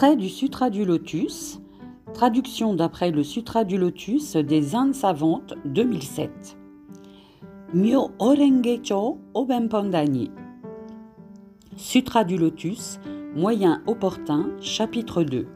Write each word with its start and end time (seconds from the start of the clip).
Extrait 0.00 0.16
du 0.16 0.30
Sutra 0.30 0.70
du 0.70 0.86
Lotus, 0.86 1.60
traduction 2.14 2.72
d'après 2.72 3.10
le 3.10 3.22
Sutra 3.22 3.64
du 3.64 3.76
Lotus 3.76 4.34
des 4.34 4.74
Indes 4.74 4.94
savantes 4.94 5.52
2007. 5.66 6.56
Myo 7.74 8.10
Orengecho 8.18 9.18
Obempandani. 9.34 10.30
Sutra 11.76 12.24
du 12.24 12.38
Lotus, 12.38 12.98
moyen 13.36 13.82
opportun, 13.86 14.46
chapitre 14.62 15.22
2. 15.22 15.46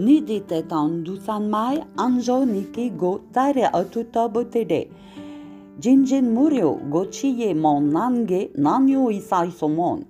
Ni 0.00 0.20
ditetan 0.20 1.04
dusanmai 1.04 1.78
anjo 1.96 2.44
niki 2.44 2.90
go 2.90 3.20
tare 3.32 3.70
atuta 3.72 4.26
botere. 4.26 4.88
Jinjin 5.78 6.22
murio 6.22 6.80
go 6.90 7.04
chiye 7.04 7.54
mon 7.54 7.82
nange 7.82 8.50
nanyo 8.58 9.10
isai 9.12 9.52
somon. 9.52 10.00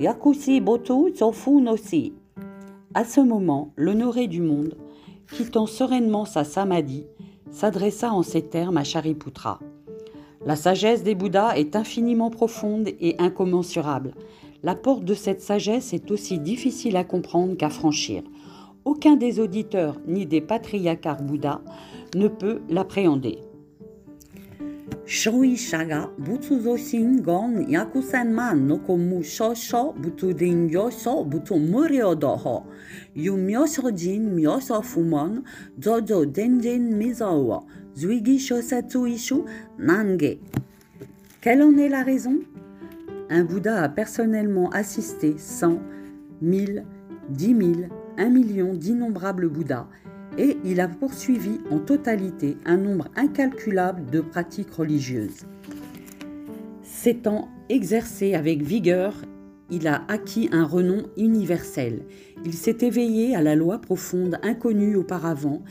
Yakusi 0.00 0.60
botu 0.60 1.14
sofu. 1.14 1.60
À 2.94 3.04
ce 3.04 3.20
moment, 3.20 3.72
l'honoré 3.76 4.28
du 4.28 4.40
monde, 4.40 4.74
quittant 5.30 5.66
sereinement 5.66 6.24
sa 6.24 6.42
samadhi, 6.42 7.04
s'adressa 7.50 8.12
en 8.12 8.22
ces 8.22 8.42
termes 8.42 8.78
à 8.78 8.84
Shariputra. 8.84 9.60
La 10.46 10.56
sagesse 10.56 11.02
des 11.02 11.14
Bouddhas 11.14 11.58
est 11.58 11.76
infiniment 11.76 12.30
profonde 12.30 12.88
et 12.88 13.16
incommensurable. 13.18 14.14
La 14.62 14.74
porte 14.74 15.04
de 15.04 15.12
cette 15.12 15.42
sagesse 15.42 15.92
est 15.92 16.10
aussi 16.10 16.38
difficile 16.38 16.96
à 16.96 17.04
comprendre 17.04 17.56
qu'à 17.56 17.68
franchir. 17.68 18.22
Aucun 18.86 19.16
des 19.16 19.38
auditeurs 19.38 19.96
ni 20.06 20.24
des 20.24 20.40
patriarcats 20.40 21.14
Bouddhas 21.20 21.60
ne 22.14 22.28
peut 22.28 22.62
l'appréhender. 22.70 23.38
Shoi 25.06 25.56
shaga 25.56 26.10
butsu 26.18 26.60
zoshin 26.60 27.22
gon 27.22 27.66
yakusen 27.66 28.32
man 28.32 28.66
no 28.68 28.78
komu 28.78 29.22
shosho 29.22 29.94
butsu 29.94 30.36
din 30.36 30.68
yosho 30.68 31.24
butsu 31.24 31.56
murio 31.56 32.14
doho. 32.14 32.66
Yu 33.14 33.36
myosho 33.36 33.90
jin 33.96 34.36
myosho 34.36 34.82
fumon 34.82 35.44
jojo 35.78 36.26
denjin 36.26 36.94
mizo 36.96 37.64
zuigi 37.94 38.38
shosetsu 38.38 39.06
ishu 39.06 39.44
nange. 39.78 40.40
Quelle 41.40 41.62
en 41.62 41.76
est 41.78 41.88
la 41.88 42.02
raison? 42.02 42.38
Un 43.30 43.44
Bouddha 43.44 43.82
a 43.82 43.88
personnellement 43.88 44.70
assisté 44.70 45.36
100, 45.38 45.78
1000, 46.42 46.84
10 47.30 47.46
000, 47.46 47.58
1 48.16 48.28
million 48.30 48.74
d'innombrables 48.74 49.48
Bouddhas 49.48 49.86
et 50.38 50.56
il 50.64 50.80
a 50.80 50.88
poursuivi 50.88 51.60
en 51.70 51.78
totalité 51.78 52.56
un 52.64 52.76
nombre 52.76 53.08
incalculable 53.16 54.08
de 54.10 54.20
pratiques 54.20 54.72
religieuses. 54.72 55.44
S'étant 56.82 57.48
exercé 57.68 58.34
avec 58.34 58.62
vigueur, 58.62 59.14
il 59.70 59.86
a 59.86 60.04
acquis 60.08 60.48
un 60.52 60.64
renom 60.64 61.02
universel. 61.16 62.02
Il 62.44 62.54
s'est 62.54 62.78
éveillé 62.80 63.36
à 63.36 63.42
la 63.42 63.54
loi 63.54 63.78
profonde 63.80 64.38
inconnue 64.42 64.96
auparavant 64.96 65.62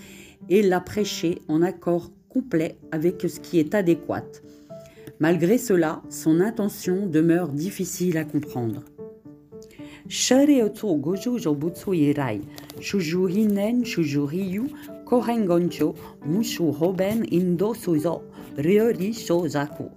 et 0.49 0.61
l'a 0.61 0.81
prêché 0.81 1.39
en 1.47 1.61
accord 1.61 2.11
complet 2.29 2.77
avec 2.91 3.21
ce 3.27 3.39
qui 3.39 3.59
est 3.59 3.73
adéquat. 3.73 4.25
Malgré 5.19 5.57
cela, 5.57 6.03
son 6.09 6.39
intention 6.41 7.07
demeure 7.07 7.49
difficile 7.49 8.17
à 8.17 8.23
comprendre. 8.23 8.83
Goju 10.09 11.38
jobutsu 11.38 11.94
irai, 11.94 12.41
shuju 12.80 13.27
hinen 13.27 13.83
shuju 13.83 14.25
ryu, 14.25 14.67
hoben 16.80 17.25
indo 17.31 17.73
ryori 18.58 19.14
shozaku. 19.14 19.89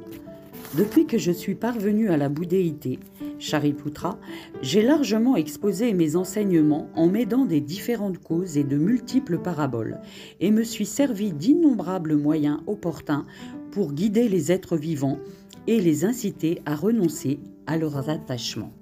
Depuis 0.77 1.07
que 1.07 1.19
je 1.19 1.33
suis 1.33 1.55
parvenu 1.55 2.11
à 2.11 2.17
la 2.17 2.29
bouddhéité, 2.29 2.99
Shariputra, 3.41 4.19
j'ai 4.63 4.83
largement 4.83 5.37
exposé 5.37 5.93
mes 5.95 6.15
enseignements 6.15 6.89
en 6.95 7.09
m'aidant 7.09 7.45
des 7.45 7.61
différentes 7.61 8.19
causes 8.19 8.57
et 8.57 8.65
de 8.65 8.77
multiples 8.77 9.39
paraboles, 9.39 9.99
et 10.41 10.51
me 10.51 10.63
suis 10.63 10.87
servi 10.87 11.33
d'innombrables 11.33 12.17
moyens 12.17 12.61
opportuns 12.67 13.27
pour 13.73 13.93
guider 13.93 14.29
les 14.29 14.53
êtres 14.53 14.77
vivants 14.77 15.19
et 15.67 15.81
les 15.81 16.05
inciter 16.05 16.61
à 16.67 16.77
renoncer 16.77 17.41
à 17.67 17.77
leurs 17.77 18.09
attachements. 18.09 18.73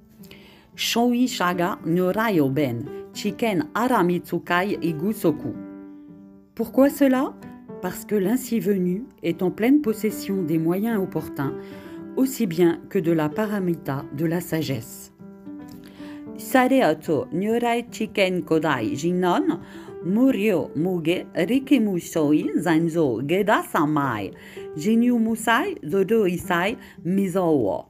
Shoi 0.80 1.26
Shaga 1.26 1.76
Ben, 2.54 2.84
Chiken 3.12 3.68
Aramitsukai 3.74 4.78
Igusoku. 4.80 5.52
Pourquoi 6.54 6.88
cela? 6.88 7.34
Parce 7.82 8.04
que 8.04 8.14
l'ainsi 8.14 8.60
venu 8.60 9.02
est 9.24 9.42
en 9.42 9.50
pleine 9.50 9.80
possession 9.80 10.40
des 10.40 10.56
moyens 10.56 11.02
opportuns, 11.02 11.52
aussi 12.16 12.46
bien 12.46 12.78
que 12.90 13.00
de 13.00 13.10
la 13.10 13.28
paramita 13.28 14.04
de 14.16 14.24
la 14.24 14.40
sagesse. 14.40 15.12
Sareato 16.36 17.26
Nyorai 17.32 17.86
Chiken 17.90 18.44
Kodai 18.44 18.94
Jinon, 18.94 19.58
Murio 20.04 20.70
Muge 20.76 21.26
Rikimu 21.34 21.98
Shoi 21.98 22.52
Zanzo 22.56 23.20
Geda 23.26 23.64
Samai, 23.68 24.30
Jinyu 24.76 25.18
Musai 25.18 25.74
Zodo 25.84 26.24
Isai 26.24 26.76
Mizowo. 27.04 27.87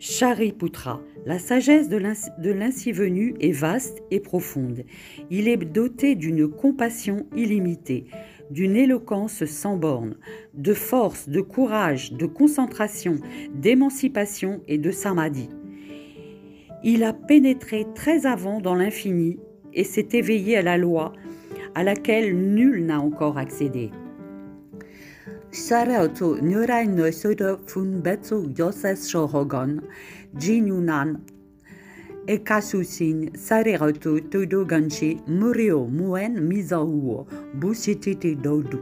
Shariputra, 0.00 1.00
la 1.26 1.40
sagesse 1.40 1.88
de 1.88 2.52
l'ainsi 2.52 2.92
venu 2.92 3.34
est 3.40 3.52
vaste 3.52 4.02
et 4.12 4.20
profonde. 4.20 4.84
Il 5.30 5.48
est 5.48 5.56
doté 5.56 6.14
d'une 6.14 6.46
compassion 6.46 7.26
illimitée, 7.36 8.04
d'une 8.50 8.76
éloquence 8.76 9.44
sans 9.44 9.76
borne, 9.76 10.16
de 10.54 10.72
force, 10.72 11.28
de 11.28 11.40
courage, 11.40 12.12
de 12.12 12.26
concentration, 12.26 13.16
d'émancipation 13.54 14.60
et 14.68 14.78
de 14.78 14.92
samadhi. 14.92 15.48
Il 16.84 17.02
a 17.02 17.12
pénétré 17.12 17.84
très 17.96 18.24
avant 18.24 18.60
dans 18.60 18.76
l'infini 18.76 19.38
et 19.74 19.84
s'est 19.84 20.08
éveillé 20.12 20.56
à 20.56 20.62
la 20.62 20.78
loi 20.78 21.12
à 21.74 21.82
laquelle 21.82 22.36
nul 22.36 22.86
n'a 22.86 23.00
encore 23.00 23.36
accédé. 23.36 23.90
Sarautu 25.50 26.36
nyurai 26.42 26.86
no 26.86 27.10
sudo 27.10 27.58
fun 27.66 28.02
betsu 28.02 28.52
yoses 28.58 29.08
shohogon, 29.08 29.80
jinunan 30.36 31.20
ekasusin 32.26 33.30
ganshi 34.66 35.16
muen 35.88 36.34
dodu. 38.34 38.78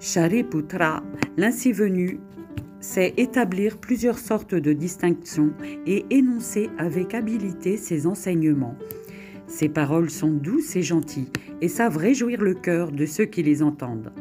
Shariputra, 0.00 1.02
l'ainsi 1.36 1.72
venu, 1.72 2.20
sait 2.78 3.12
établir 3.16 3.78
plusieurs 3.78 4.18
sortes 4.18 4.54
de 4.54 4.72
distinctions 4.72 5.52
et 5.84 6.06
énoncer 6.10 6.70
avec 6.78 7.14
habileté 7.14 7.76
ses 7.76 8.06
enseignements. 8.06 8.76
Ses 9.48 9.68
paroles 9.68 10.10
sont 10.10 10.30
douces 10.30 10.76
et 10.76 10.82
gentilles 10.82 11.32
et 11.60 11.68
savent 11.68 11.96
réjouir 11.96 12.40
le 12.40 12.54
cœur 12.54 12.92
de 12.92 13.04
ceux 13.04 13.24
qui 13.24 13.42
les 13.42 13.64
entendent. 13.64 14.12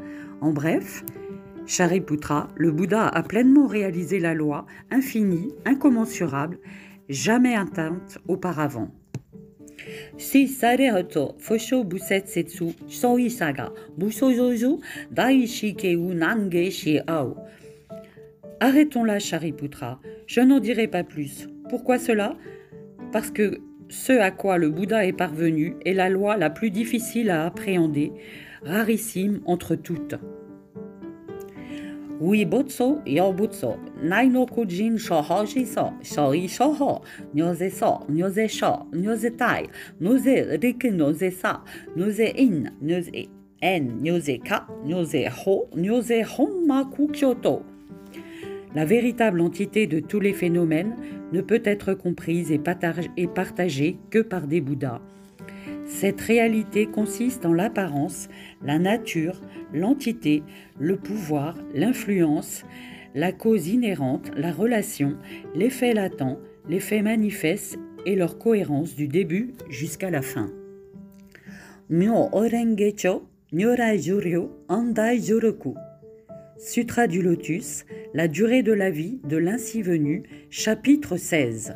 En 0.42 0.52
bref, 0.52 1.04
Shariputra, 1.66 2.48
le 2.56 2.72
Bouddha 2.72 3.08
a 3.08 3.24
pleinement 3.24 3.68
réalisé 3.68 4.20
la 4.20 4.34
loi 4.34 4.66
infinie, 4.92 5.52
incommensurable, 5.66 6.60
jamais 7.10 7.56
atteinte 7.56 8.20
auparavant. 8.28 8.92
Si 10.18 10.48
Fosho 11.40 11.84
Saga 13.30 13.74
Shiao. 16.72 17.38
Arrêtons 18.60 19.04
là, 19.04 19.20
Shariputra. 19.20 20.00
Je 20.26 20.42
n'en 20.42 20.60
dirai 20.60 20.88
pas 20.88 21.04
plus. 21.04 21.48
Pourquoi 21.70 22.00
cela? 22.00 22.38
Parce 23.12 23.30
que 23.30 23.60
ce 23.90 24.14
à 24.14 24.32
quoi 24.32 24.58
le 24.58 24.70
Bouddha 24.70 25.06
est 25.06 25.14
parvenu 25.14 25.76
est 25.86 25.94
la 25.94 26.10
loi 26.10 26.38
la 26.38 26.50
plus 26.50 26.72
difficile 26.72 27.30
à 27.30 27.46
appréhender, 27.46 28.12
rarissime 28.64 29.42
entre 29.46 29.76
toutes. 29.76 30.16
Uibutsu 32.20 32.96
yobutsu, 33.06 33.78
naino 34.02 34.48
kujin 34.48 34.98
shohoji 34.98 35.68
so, 35.68 35.94
shoi 36.02 36.48
shoho, 36.48 37.02
nyoze 37.36 37.70
so, 37.70 38.00
nyoze 38.10 38.48
sho, 38.48 38.88
nyoze 38.92 39.38
tai, 39.38 39.68
noze 40.02 40.58
riki 40.60 40.90
noze 40.90 41.30
sa, 41.30 41.64
noze 41.96 42.34
in, 42.36 42.72
nyoze 42.82 43.30
en, 43.62 44.02
nyoze 44.02 44.40
ka, 44.40 44.66
nyoze 44.84 45.28
ho, 45.30 45.70
nyoze 45.76 46.24
honmaku 46.24 47.08
kyoto. 47.12 47.62
La 48.76 48.86
véritable 48.86 49.42
entité 49.42 49.88
de 49.88 50.00
tous 50.00 50.20
les 50.20 50.34
phénomènes 50.34 50.96
ne 51.32 51.42
peut 51.42 51.62
être 51.64 51.94
comprise 51.94 52.52
et 52.52 52.60
partagée 52.60 53.98
que 54.10 54.20
par 54.20 54.48
des 54.48 54.62
Bouddhas. 54.62 55.02
Cette 55.86 56.20
réalité 56.22 56.86
consiste 56.86 57.46
en 57.46 57.54
l'apparence, 57.54 58.28
la 58.62 58.78
nature, 58.78 59.42
l'entité, 59.74 60.44
le 60.80 60.98
pouvoir, 60.98 61.56
l'influence, 61.74 62.66
la 63.16 63.32
cause 63.32 63.70
inhérente, 63.70 64.32
la 64.36 64.52
relation, 64.52 65.16
l'effet 65.56 65.94
latent, 65.94 66.38
l'effet 66.70 67.02
manifeste 67.02 67.80
et 68.06 68.16
leur 68.16 68.38
cohérence 68.38 68.96
du 68.96 69.08
début 69.08 69.54
jusqu'à 69.70 70.10
la 70.10 70.22
fin. 70.22 70.52
Juryo. 73.98 74.52
Sutra 76.60 77.08
du 77.08 77.22
Lotus, 77.22 77.86
la 78.18 78.28
durée 78.28 78.64
de 78.64 78.74
la 78.74 78.90
vie 78.90 79.20
de 79.26 79.38
l'ainsi 79.38 79.84
venu, 79.84 80.24
chapitre 80.50 81.18
16. 81.18 81.76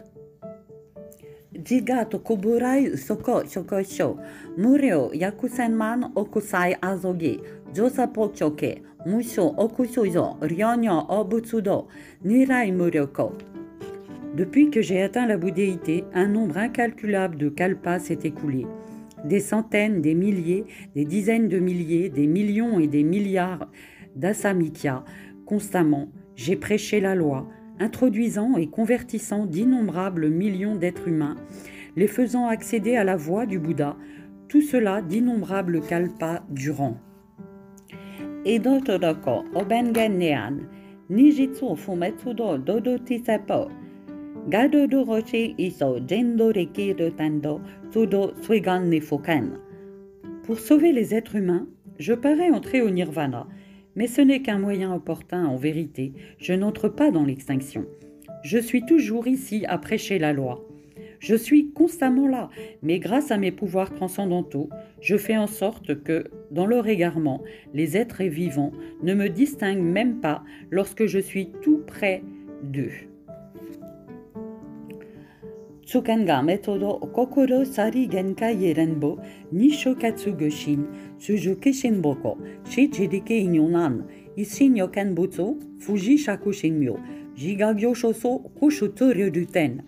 jigato 1.64 2.18
kuburai 2.18 2.98
soko 2.98 3.44
ryonyo 10.42 11.06
obutsudo, 11.10 11.88
nirai. 12.26 12.74
Depuis 14.36 14.72
que 14.72 14.82
j'ai 14.82 15.04
atteint 15.04 15.28
la 15.28 15.38
bouddhéité, 15.38 16.06
un 16.16 16.26
nombre 16.26 16.58
incalculable 16.58 17.38
de 17.38 17.50
kalpas 17.50 18.00
s'est 18.00 18.18
écoulé. 18.24 18.66
Des 19.26 19.42
centaines, 19.42 20.02
des 20.02 20.16
milliers, 20.16 20.66
des 20.96 21.06
dizaines 21.06 21.50
de 21.50 21.60
milliers, 21.60 22.10
des 22.10 22.26
millions 22.26 22.80
et 22.80 22.88
des 22.88 23.04
milliards 23.04 23.70
d'asamikya, 24.16 25.06
constamment, 25.46 26.10
j'ai 26.36 26.56
prêché 26.56 27.00
la 27.00 27.16
loi, 27.16 27.48
introduisant 27.80 28.57
et 28.57 28.68
convertissant 28.68 29.45
d'innombrables 29.45 30.30
millions 30.30 30.75
d'êtres 30.75 31.07
humains, 31.07 31.36
les 31.95 32.07
faisant 32.07 32.48
accéder 32.48 32.95
à 32.95 33.04
la 33.04 33.16
voie 33.16 33.45
du 33.45 33.60
Bouddha, 33.60 33.98
tout 34.48 34.62
cela 34.62 35.01
d'innombrables 35.01 35.81
kalpas 35.81 36.44
durant. 36.50 36.98
Edo 38.45 38.80
Todoko, 38.80 39.44
Obengen 39.56 40.18
Nean, 40.18 40.57
Nijitsu 41.10 41.75
Fumetsudo 41.75 42.57
Dodo 42.57 42.98
Tisepo, 42.98 43.69
Gadodo 44.50 45.04
Roshi 45.04 45.54
Iso 45.60 46.00
Tando, 46.00 47.62
Tudo 47.92 48.33
Suigan 48.42 48.86
Nifuken. 48.86 49.60
Pour 50.44 50.57
sauver 50.57 50.92
les 50.92 51.13
êtres 51.13 51.36
humains, 51.36 51.68
je 52.00 52.13
parais 52.13 52.50
entrer 52.50 52.81
au 52.81 52.89
nirvana, 52.89 53.48
mais 53.96 54.08
ce 54.08 54.22
n'est 54.22 54.42
qu'un 54.42 54.60
moyen 54.60 54.94
opportun 54.94 55.46
en 55.46 55.56
vérité, 55.56 56.14
je 56.40 56.54
n'entre 56.54 56.90
pas 56.90 57.12
dans 57.12 57.26
l'extinction. 57.26 57.86
Je 58.44 58.58
suis 58.58 58.86
toujours 58.86 59.28
ici 59.28 59.66
à 59.68 59.78
prêcher 59.78 60.20
la 60.20 60.34
loi. 60.34 60.66
Je 61.20 61.36
suis 61.36 61.72
constamment 61.72 62.28
là, 62.28 62.50
mais 62.82 62.98
grâce 62.98 63.30
à 63.30 63.38
mes 63.38 63.52
pouvoirs 63.52 63.94
transcendantaux, 63.94 64.70
je 65.02 65.18
fais 65.18 65.38
en 65.38 65.46
sorte 65.46 66.04
que, 66.04 66.24
dans 66.50 66.66
leur 66.66 66.88
égarement, 66.88 67.44
les 67.76 67.96
êtres 67.96 68.24
vivants 68.24 68.72
ne 69.04 69.14
me 69.14 69.30
distinguent 69.30 69.84
même 69.84 70.20
pas 70.20 70.44
lorsque 70.72 71.06
je 71.06 71.20
suis 71.20 71.52
tout 71.62 71.84
près 71.86 72.24
d'eux. 72.64 73.11
Tsukanga 75.86 76.42
metodo 76.44 76.94
kokoro 77.13 77.66
sari 77.66 78.07
genkai 78.07 78.63
yerenbo 78.63 79.19
nisho 79.51 79.95
katsugoshin 79.95 80.86
suju 81.18 81.56
kishinboko 81.56 82.38
shi 82.69 82.88
jirike 82.88 83.38
inyonan 83.38 84.04
isin 84.38 84.78
yokenbutsu 84.78 85.57
fuji 85.80 86.18
shakushinmyo 86.18 86.98
jigagyo 87.36 87.94
shoso 87.94 88.39
kushuto 88.39 89.12
ryuduten. 89.13 89.81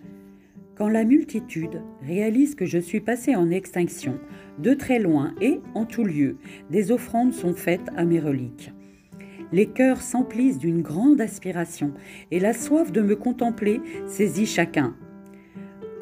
Quand 0.76 0.88
la 0.88 1.04
multitude 1.04 1.80
réalise 2.02 2.56
que 2.56 2.66
je 2.66 2.78
suis 2.78 3.00
passé 3.00 3.36
en 3.36 3.50
extinction, 3.50 4.18
de 4.58 4.74
très 4.74 4.98
loin 4.98 5.32
et 5.40 5.60
en 5.74 5.84
tout 5.84 6.02
lieu, 6.02 6.36
des 6.70 6.90
offrandes 6.90 7.32
sont 7.32 7.54
faites 7.54 7.88
à 7.96 8.04
mes 8.04 8.18
reliques. 8.18 8.72
Les 9.52 9.66
cœurs 9.66 10.02
s'emplissent 10.02 10.58
d'une 10.58 10.82
grande 10.82 11.20
aspiration 11.20 11.92
et 12.32 12.40
la 12.40 12.52
soif 12.52 12.90
de 12.90 13.02
me 13.02 13.14
contempler 13.14 13.80
saisit 14.08 14.46
chacun. 14.46 14.96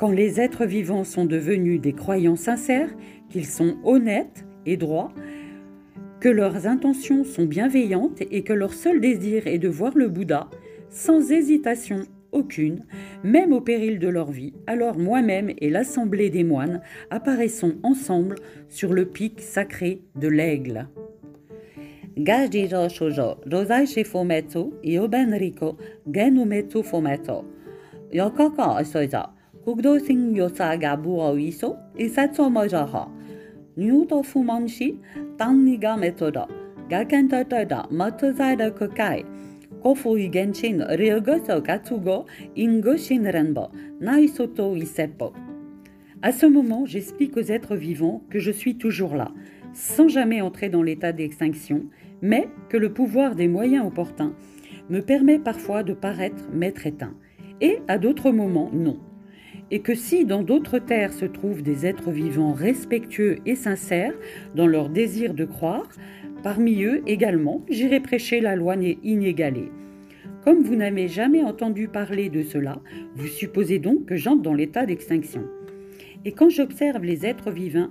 Quand 0.03 0.11
les 0.11 0.41
êtres 0.41 0.65
vivants 0.65 1.05
sont 1.05 1.27
devenus 1.27 1.81
des 1.81 1.93
croyants 1.93 2.35
sincères, 2.35 2.93
qu'ils 3.31 3.47
sont 3.47 3.77
honnêtes 3.85 4.45
et 4.67 4.77
droits, 4.77 5.13
que 6.19 6.29
leurs 6.29 6.67
intentions 6.67 7.23
sont 7.23 7.45
bienveillantes 7.45 8.21
et 8.33 8.43
que 8.43 8.53
leur 8.53 8.75
seul 8.75 9.01
désir 9.01 9.47
est 9.47 9.61
de 9.61 9.69
voir 9.69 9.97
le 9.97 10.09
Bouddha, 10.09 10.51
sans 10.91 11.31
hésitation 11.31 12.01
aucune, 12.33 12.85
même 13.23 13.53
au 13.53 13.61
péril 13.61 14.01
de 14.01 14.09
leur 14.09 14.33
vie, 14.33 14.55
alors 14.67 14.99
moi-même 14.99 15.53
et 15.59 15.71
l'assemblée 15.71 16.31
des 16.31 16.43
moines 16.43 16.83
apparaissons 17.11 17.77
ensemble 17.85 18.35
sur 18.69 18.95
le 18.95 19.07
pic 19.07 19.41
sacré 19.41 20.03
de 20.17 20.27
l'aigle. 20.27 20.89
Soiza, 29.63 29.65
kugdosin 29.65 30.37
yosaga 30.37 30.97
buoiso, 30.97 31.77
isatsu 31.99 32.51
mojaha. 32.51 33.09
Nyuto 33.77 34.23
fumonshi, 34.23 34.99
tanniga 35.39 35.97
metoda, 35.97 36.47
gakentotoda, 36.89 37.87
matuzai 37.91 38.73
kokai. 38.73 39.25
Kofu 39.83 40.17
igenshin 40.17 40.83
ryogoso 40.97 41.61
katsugo 41.63 42.27
ingo 42.57 42.97
shinrenbo, 42.97 43.71
naisoto 44.01 44.77
isepo. 44.77 45.33
À 46.23 46.31
ce 46.31 46.47
moment, 46.47 46.87
j'explique 46.87 47.37
aux 47.37 47.51
êtres 47.51 47.75
vivants 47.75 48.23
que 48.31 48.39
je 48.39 48.53
suis 48.53 48.77
toujours 48.77 49.17
là, 49.17 49.33
sans 49.75 50.07
jamais 50.07 50.41
entrer 50.41 50.69
dans 50.69 50.85
l'état 50.85 51.13
d'extinction, 51.13 51.87
mais 52.21 52.49
que 52.69 52.77
le 52.77 52.93
pouvoir 52.93 53.35
des 53.35 53.49
moyens 53.49 53.87
opportuns 53.87 54.35
me 54.89 55.01
permet 55.01 55.41
parfois 55.41 55.83
de 55.83 55.95
paraître 55.95 56.49
maître 56.53 56.87
éteint, 56.87 57.15
et 57.61 57.81
à 57.89 57.99
d'autres 57.99 58.31
moments 58.31 58.71
non. 58.73 59.01
Et 59.73 59.81
que 59.81 59.95
si 59.95 60.27
dans 60.27 60.43
d'autres 60.43 60.79
terres 60.79 61.15
se 61.15 61.25
trouvent 61.25 61.63
des 61.63 61.87
êtres 61.87 62.11
vivants 62.11 62.53
respectueux 62.53 63.39
et 63.47 63.57
sincères 63.57 64.13
dans 64.55 64.67
leur 64.67 64.91
désir 64.91 65.33
de 65.33 65.47
croire, 65.47 65.89
parmi 66.43 66.85
eux 66.85 67.03
également 67.07 67.65
j'irai 67.71 67.99
prêcher 68.01 68.41
la 68.41 68.55
loi 68.55 68.77
inégalée. 68.77 69.73
Comme 70.45 70.63
vous 70.63 70.77
n'avez 70.77 71.09
jamais 71.09 71.43
entendu 71.43 71.89
parler 71.89 72.29
de 72.29 72.43
cela, 72.43 72.83
vous 73.15 73.27
supposez 73.27 73.79
donc 73.79 74.05
que 74.05 74.17
j'entre 74.17 74.43
dans 74.43 74.53
l'état 74.53 74.85
d'extinction. 74.85 75.45
Et 76.27 76.33
quand 76.33 76.51
j'observe 76.51 77.03
les 77.03 77.25
êtres 77.25 77.51
vivants, 77.51 77.91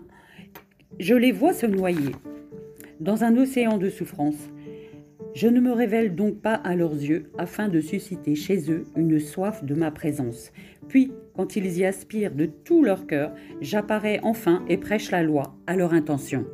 je 0.99 1.15
les 1.15 1.31
vois 1.31 1.53
se 1.53 1.65
noyer 1.65 2.11
dans 2.99 3.23
un 3.23 3.35
océan 3.37 3.79
de 3.79 3.89
souffrance. 3.89 4.51
Je 5.33 5.47
ne 5.47 5.59
me 5.59 5.71
révèle 5.71 6.13
donc 6.13 6.41
pas 6.41 6.55
à 6.55 6.75
leurs 6.75 6.93
yeux 6.93 7.31
afin 7.39 7.69
de 7.69 7.81
susciter 7.81 8.35
chez 8.35 8.69
eux 8.69 8.83
une 8.95 9.19
soif 9.19 9.63
de 9.63 9.73
ma 9.73 9.89
présence. 9.89 10.51
Puis, 10.87 11.11
quand 11.35 11.55
ils 11.55 11.77
y 11.77 11.85
aspirent 11.85 12.35
de 12.35 12.45
tout 12.45 12.83
leur 12.83 13.07
cœur, 13.07 13.33
j'apparais 13.61 14.19
enfin 14.23 14.63
et 14.67 14.77
prêche 14.77 15.11
la 15.11 15.23
loi 15.23 15.55
à 15.67 15.75
leur 15.75 15.93
intention. 15.93 16.45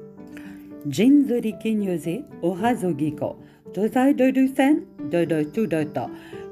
Orazogiko, 2.41 3.37
dozai 3.73 4.13
dodusen, 4.13 4.85
dodo 5.11 5.43
tudoto, 5.43 6.09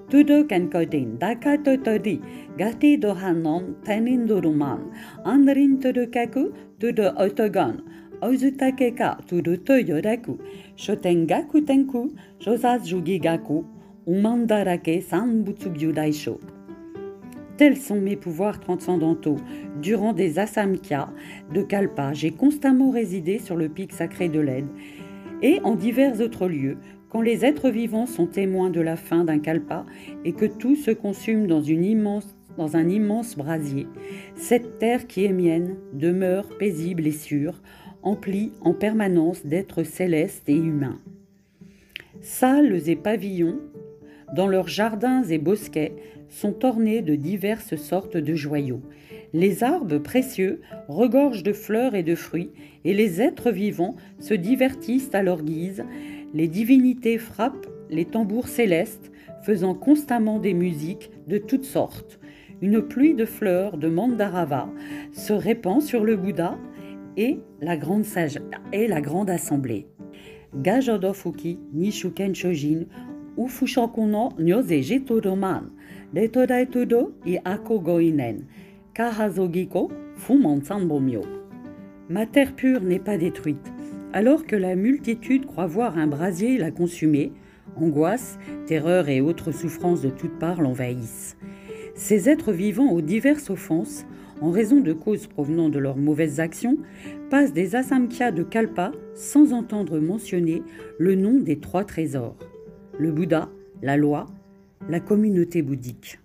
tudo 0.09 0.43
kenkodin, 0.45 1.17
daka 1.19 1.57
totori, 1.57 2.19
gati 2.57 2.97
dohanon, 2.97 3.75
tenin 3.85 4.25
duruman, 4.25 4.79
anrin 5.23 5.79
tudukaku, 5.79 6.51
tudo 6.79 7.13
otogon, 7.17 7.81
ozutakeka, 8.21 9.17
tudo 9.27 9.55
toyoraku, 9.57 10.37
shotengaku 10.75 11.61
tenku, 11.65 12.11
josas 12.39 12.87
jugigaku, 12.87 13.65
umandarake 14.07 15.01
sanbutsu 15.01 15.69
daisho. 15.93 16.54
Tels 17.57 17.77
sont 17.77 18.01
mes 18.01 18.17
pouvoirs 18.17 18.59
transcendantaux. 18.59 19.37
Durant 19.81 20.11
des 20.11 20.39
asamkhya 20.39 21.09
de 21.53 21.61
Kalpa, 21.61 22.13
j'ai 22.13 22.31
constamment 22.31 22.91
résidé 22.91 23.39
sur 23.39 23.55
le 23.55 23.69
pic 23.69 23.93
sacré 23.93 24.27
de 24.27 24.39
l'Aide 24.39 24.67
et 25.41 25.61
en 25.63 25.75
divers 25.75 26.19
autres 26.21 26.47
lieux, 26.47 26.77
quand 27.09 27.21
les 27.21 27.45
êtres 27.45 27.69
vivants 27.69 28.07
sont 28.07 28.27
témoins 28.27 28.69
de 28.69 28.81
la 28.81 28.97
fin 28.97 29.23
d'un 29.23 29.39
Kalpa 29.39 29.85
et 30.25 30.33
que 30.33 30.45
tout 30.45 30.75
se 30.75 30.91
consume 30.91 31.47
dans, 31.47 31.61
dans 32.57 32.75
un 32.75 32.89
immense 32.89 33.37
brasier. 33.37 33.87
Cette 34.35 34.79
terre 34.79 35.07
qui 35.07 35.23
est 35.23 35.33
mienne 35.33 35.75
demeure 35.93 36.49
paisible 36.57 37.07
et 37.07 37.11
sûre, 37.11 37.61
emplie 38.03 38.51
en 38.61 38.73
permanence 38.73 39.45
d'êtres 39.45 39.83
célestes 39.83 40.49
et 40.49 40.55
humains. 40.55 40.99
Salles 42.21 42.89
et 42.89 42.95
pavillons, 42.95 43.59
dans 44.35 44.47
leurs 44.47 44.67
jardins 44.67 45.23
et 45.23 45.37
bosquets, 45.37 45.93
sont 46.35 46.65
ornés 46.65 47.01
de 47.01 47.15
diverses 47.15 47.77
sortes 47.77 48.17
de 48.17 48.35
joyaux. 48.35 48.81
Les 49.31 49.63
arbres 49.63 49.99
précieux 49.99 50.59
regorgent 50.89 51.43
de 51.43 51.53
fleurs 51.53 51.95
et 51.95 52.03
de 52.03 52.13
fruits, 52.13 52.51
et 52.83 52.93
les 52.93 53.21
êtres 53.21 53.51
vivants 53.51 53.95
se 54.19 54.33
divertissent 54.33 55.15
à 55.15 55.23
leur 55.23 55.41
guise. 55.43 55.85
Les 56.33 56.49
divinités 56.49 57.17
frappent 57.17 57.67
les 57.89 58.03
tambours 58.03 58.49
célestes, 58.49 59.11
faisant 59.43 59.75
constamment 59.75 60.39
des 60.39 60.53
musiques 60.53 61.09
de 61.27 61.37
toutes 61.37 61.63
sortes. 61.63 62.19
Une 62.61 62.81
pluie 62.81 63.13
de 63.13 63.25
fleurs 63.25 63.77
de 63.77 63.87
Mandarava 63.87 64.69
se 65.13 65.31
répand 65.31 65.81
sur 65.81 66.03
le 66.03 66.17
Bouddha 66.17 66.57
et 67.15 67.39
la 67.61 67.77
grande, 67.77 69.29
assemblée. 69.29 69.87
Gajodofuki 70.53 71.59
Nishuken 71.73 72.35
Shojin 72.35 72.85
Nyose 73.37 74.81
Jitoroman 74.81 75.69
I 76.13 77.39
Ako 77.43 77.79
Goinen 77.79 78.45
Sambomyo. 80.63 81.21
Ma 82.09 82.25
terre 82.25 82.55
pure 82.55 82.81
n'est 82.81 82.99
pas 82.99 83.17
détruite. 83.17 83.71
Alors 84.13 84.45
que 84.45 84.55
la 84.55 84.75
multitude 84.75 85.45
croit 85.45 85.67
voir 85.67 85.97
un 85.97 86.07
brasier 86.07 86.57
la 86.57 86.71
consumer, 86.71 87.31
angoisse, 87.75 88.37
terreur 88.67 89.09
et 89.09 89.21
autres 89.21 89.51
souffrances 89.51 90.01
de 90.01 90.09
toutes 90.09 90.37
parts 90.39 90.61
l'envahissent. 90.61 91.37
Ces 91.95 92.29
êtres 92.29 92.51
vivants 92.51 92.91
aux 92.91 93.01
diverses 93.01 93.49
offenses 93.49 94.05
en 94.41 94.51
raison 94.51 94.81
de 94.81 94.93
causes 94.93 95.27
provenant 95.27 95.69
de 95.69 95.79
leurs 95.79 95.97
mauvaises 95.97 96.39
actions, 96.39 96.77
passent 97.29 97.53
des 97.53 97.75
asamkhya 97.75 98.31
de 98.31 98.43
Kalpa 98.43 98.91
sans 99.13 99.53
entendre 99.53 99.99
mentionner 99.99 100.61
le 100.99 101.15
nom 101.15 101.39
des 101.39 101.59
trois 101.59 101.85
trésors 101.85 102.35
le 102.97 103.11
Bouddha, 103.11 103.49
la 103.81 103.97
loi, 103.97 104.25
la 104.89 104.99
communauté 104.99 105.61
bouddhique. 105.61 106.19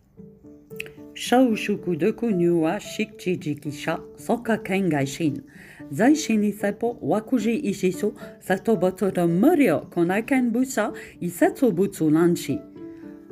Shaushuku 1.15 1.97
deku 1.97 2.31
nyuwa 2.31 2.81
shikchi 2.81 3.37
jikisha 3.37 4.01
soka 4.17 4.59
kengaishin. 4.59 5.43
Zai 5.91 6.17
shini 6.17 6.53
sepo 6.53 6.99
wakuji 7.03 7.57
ishiso 7.57 8.15
satobotoro 8.39 9.29
morio 9.29 9.81
konaken 9.81 10.51
busa 10.51 10.93
isatsobutsu 11.21 12.11
lanchi. 12.11 12.59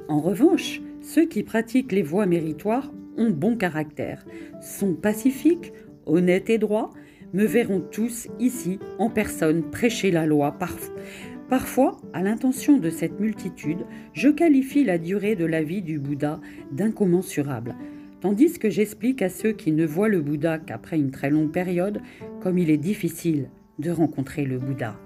En 0.08 0.20
revanche, 0.20 0.80
ceux 1.00 1.26
qui 1.26 1.42
pratiquent 1.42 1.92
les 1.92 2.02
voies 2.02 2.26
méritoires 2.26 2.90
ont 3.16 3.30
bon 3.30 3.56
caractère, 3.56 4.24
sont 4.60 4.94
pacifiques, 4.94 5.72
honnêtes 6.06 6.50
et 6.50 6.58
droits, 6.58 6.90
me 7.32 7.44
verront 7.44 7.80
tous 7.80 8.28
ici 8.38 8.78
en 8.98 9.10
personne 9.10 9.62
prêcher 9.62 10.10
la 10.10 10.26
loi 10.26 10.52
parfois. 10.52 10.94
Parfois, 11.48 11.96
à 12.12 12.22
l'intention 12.22 12.76
de 12.76 12.90
cette 12.90 13.20
multitude, 13.20 13.86
je 14.12 14.28
qualifie 14.28 14.84
la 14.84 14.98
durée 14.98 15.34
de 15.34 15.46
la 15.46 15.62
vie 15.62 15.80
du 15.80 15.98
Bouddha 15.98 16.40
d'incommensurable, 16.72 17.74
tandis 18.20 18.58
que 18.58 18.68
j'explique 18.68 19.22
à 19.22 19.30
ceux 19.30 19.52
qui 19.52 19.72
ne 19.72 19.86
voient 19.86 20.10
le 20.10 20.20
Bouddha 20.20 20.58
qu'après 20.58 20.98
une 20.98 21.10
très 21.10 21.30
longue 21.30 21.50
période 21.50 22.02
comme 22.42 22.58
il 22.58 22.68
est 22.68 22.76
difficile 22.76 23.48
de 23.78 23.90
rencontrer 23.90 24.44
le 24.44 24.58
Bouddha. 24.58 25.00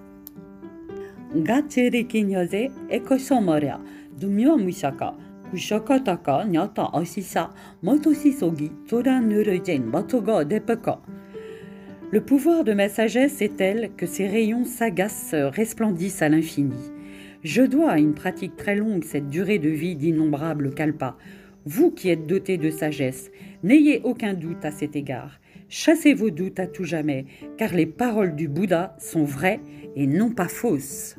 Le 12.13 12.21
pouvoir 12.21 12.63
de 12.63 12.75
ma 12.75 12.91
sagesse 12.91 13.41
est 13.41 13.57
tel 13.57 13.91
que 13.97 14.05
ses 14.05 14.27
rayons 14.27 14.67
s'agacent, 14.67 15.35
resplendissent 15.35 16.21
à 16.21 16.29
l'infini. 16.29 16.93
Je 17.43 17.63
dois 17.63 17.93
à 17.93 17.99
une 17.99 18.13
pratique 18.13 18.55
très 18.55 18.77
longue 18.77 19.03
cette 19.03 19.31
durée 19.31 19.59
de 19.59 19.71
vie 19.71 19.97
d'innombrables 19.97 20.75
kalpas. 20.75 21.17
Vous 21.65 21.91
qui 21.91 22.11
êtes 22.11 22.27
dotés 22.27 22.59
de 22.59 22.69
sagesse, 22.69 23.31
n'ayez 23.63 24.03
aucun 24.05 24.35
doute 24.35 24.63
à 24.63 24.71
cet 24.71 24.95
égard. 24.95 25.41
Chassez 25.71 26.13
vos 26.13 26.29
doutes 26.29 26.61
à 26.61 26.67
tout 26.67 26.85
jamais, 26.85 27.25
car 27.57 27.73
les 27.73 27.87
paroles 27.87 28.37
du 28.37 28.47
Bouddha 28.47 28.95
sont 28.99 29.25
vraies 29.25 29.61
et 29.97 30.07
non 30.07 30.33
pas 30.33 30.49
fausses. 30.49 31.17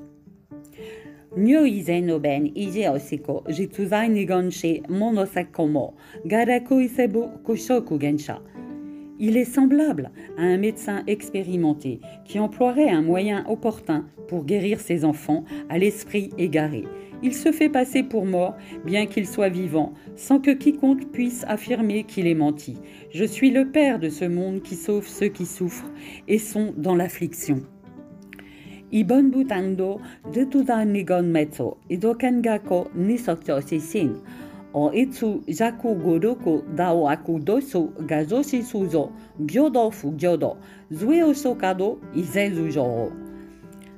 Il 9.20 9.38
est 9.38 9.46
semblable 9.46 10.12
à 10.38 10.42
un 10.42 10.58
médecin 10.58 11.04
expérimenté 11.08 12.02
qui 12.26 12.40
emploierait 12.40 12.90
un 12.90 13.02
moyen 13.02 13.46
opportun 13.48 14.06
pour 14.28 14.44
guérir 14.44 14.80
ses 14.80 15.06
enfants 15.06 15.44
à 15.70 15.78
l'esprit 15.78 16.32
égaré. 16.38 16.86
Il 17.22 17.34
se 17.34 17.52
fait 17.52 17.70
passer 17.70 18.04
pour 18.04 18.26
mort, 18.26 18.56
bien 18.86 19.06
qu'il 19.06 19.28
soit 19.28 19.50
vivant, 19.50 19.94
sans 20.18 20.40
que 20.40 20.52
quiconque 20.52 21.10
puisse 21.12 21.46
affirmer 21.48 22.04
qu'il 22.04 22.28
est 22.28 22.34
menti. 22.34 22.76
Je 23.12 23.24
suis 23.24 23.52
le 23.52 23.70
Père 23.70 24.00
de 24.00 24.10
ce 24.10 24.26
monde 24.26 24.62
qui 24.62 24.76
sauve 24.76 25.08
ceux 25.08 25.30
qui 25.30 25.46
souffrent 25.46 25.90
et 26.28 26.38
sont 26.38 26.74
dans 26.76 26.96
l'affliction. 26.96 27.62
O. 34.74 34.90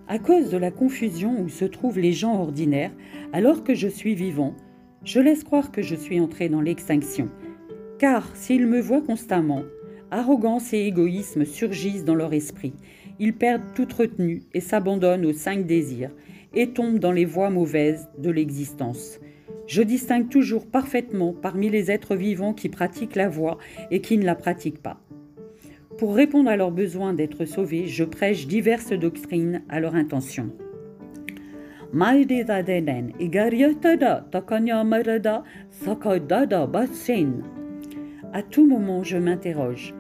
À 0.08 0.20
cause 0.20 0.50
de 0.50 0.58
la 0.58 0.72
confusion 0.72 1.42
où 1.42 1.50
se 1.50 1.66
trouvent 1.66 2.00
les 2.00 2.14
gens 2.14 2.40
ordinaires, 2.40 2.92
alors 3.34 3.64
que 3.64 3.74
je 3.74 3.88
suis 3.88 4.16
vivant, 4.16 4.54
je 5.04 5.20
laisse 5.20 5.44
croire 5.44 5.72
que 5.72 5.82
je 5.82 5.96
suis 5.96 6.20
entré 6.20 6.50
dans 6.50 6.62
l'extinction. 6.62 7.30
Car 7.98 8.36
s'ils 8.36 8.68
me 8.68 8.82
voient 8.82 9.02
constamment, 9.02 9.64
arrogance 10.12 10.74
et 10.74 10.80
égoïsme 10.80 11.46
surgissent 11.46 12.06
dans 12.06 12.16
leur 12.16 12.34
esprit. 12.34 12.74
Ils 13.20 13.34
perdent 13.34 13.74
toute 13.74 13.94
retenue 13.94 14.44
et 14.54 14.60
s'abandonnent 14.60 15.26
aux 15.26 15.34
cinq 15.34 15.66
désirs 15.66 16.12
et 16.54 16.72
tombent 16.72 17.00
dans 17.00 17.12
les 17.12 17.26
voies 17.26 17.50
mauvaises 17.50 18.10
de 18.18 18.30
l'existence. 18.30 19.20
Je 19.68 19.82
distingue 19.82 20.30
toujours 20.30 20.68
parfaitement 20.68 21.34
parmi 21.34 21.70
les 21.70 21.90
êtres 21.90 22.16
vivants 22.16 22.54
qui 22.54 22.70
pratiquent 22.70 23.16
la 23.16 23.30
voie 23.30 23.58
et 23.90 24.00
qui 24.02 24.18
ne 24.18 24.26
la 24.26 24.36
pratiquent 24.36 24.82
pas. 24.82 25.00
Pour 25.98 26.14
répondre 26.14 26.50
à 26.50 26.58
leur 26.58 26.72
besoin 26.72 27.14
d'être 27.14 27.46
sauvés, 27.46 27.88
je 27.88 28.04
prêche 28.04 28.48
diverses 28.48 28.92
doctrines 28.92 29.64
à 29.70 29.80
leur 29.80 29.96
intention. 29.96 30.52
À 38.34 38.44
tout 38.44 38.68
moment, 38.68 39.04
je 39.04 39.18
m'interroge. 39.18 39.96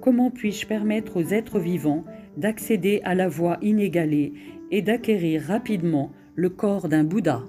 Comment 0.00 0.30
puis-je 0.30 0.66
permettre 0.66 1.16
aux 1.16 1.34
êtres 1.34 1.58
vivants 1.58 2.04
d'accéder 2.36 3.00
à 3.04 3.14
la 3.16 3.28
voie 3.28 3.58
inégalée 3.60 4.32
et 4.70 4.80
d'acquérir 4.80 5.42
rapidement 5.42 6.12
le 6.36 6.48
corps 6.48 6.88
d'un 6.88 7.02
Bouddha? 7.02 7.42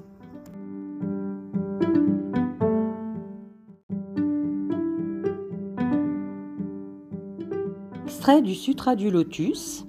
Extrait 8.22 8.44
du 8.44 8.54
Sutra 8.54 8.96
du 8.96 9.10
Lotus, 9.10 9.88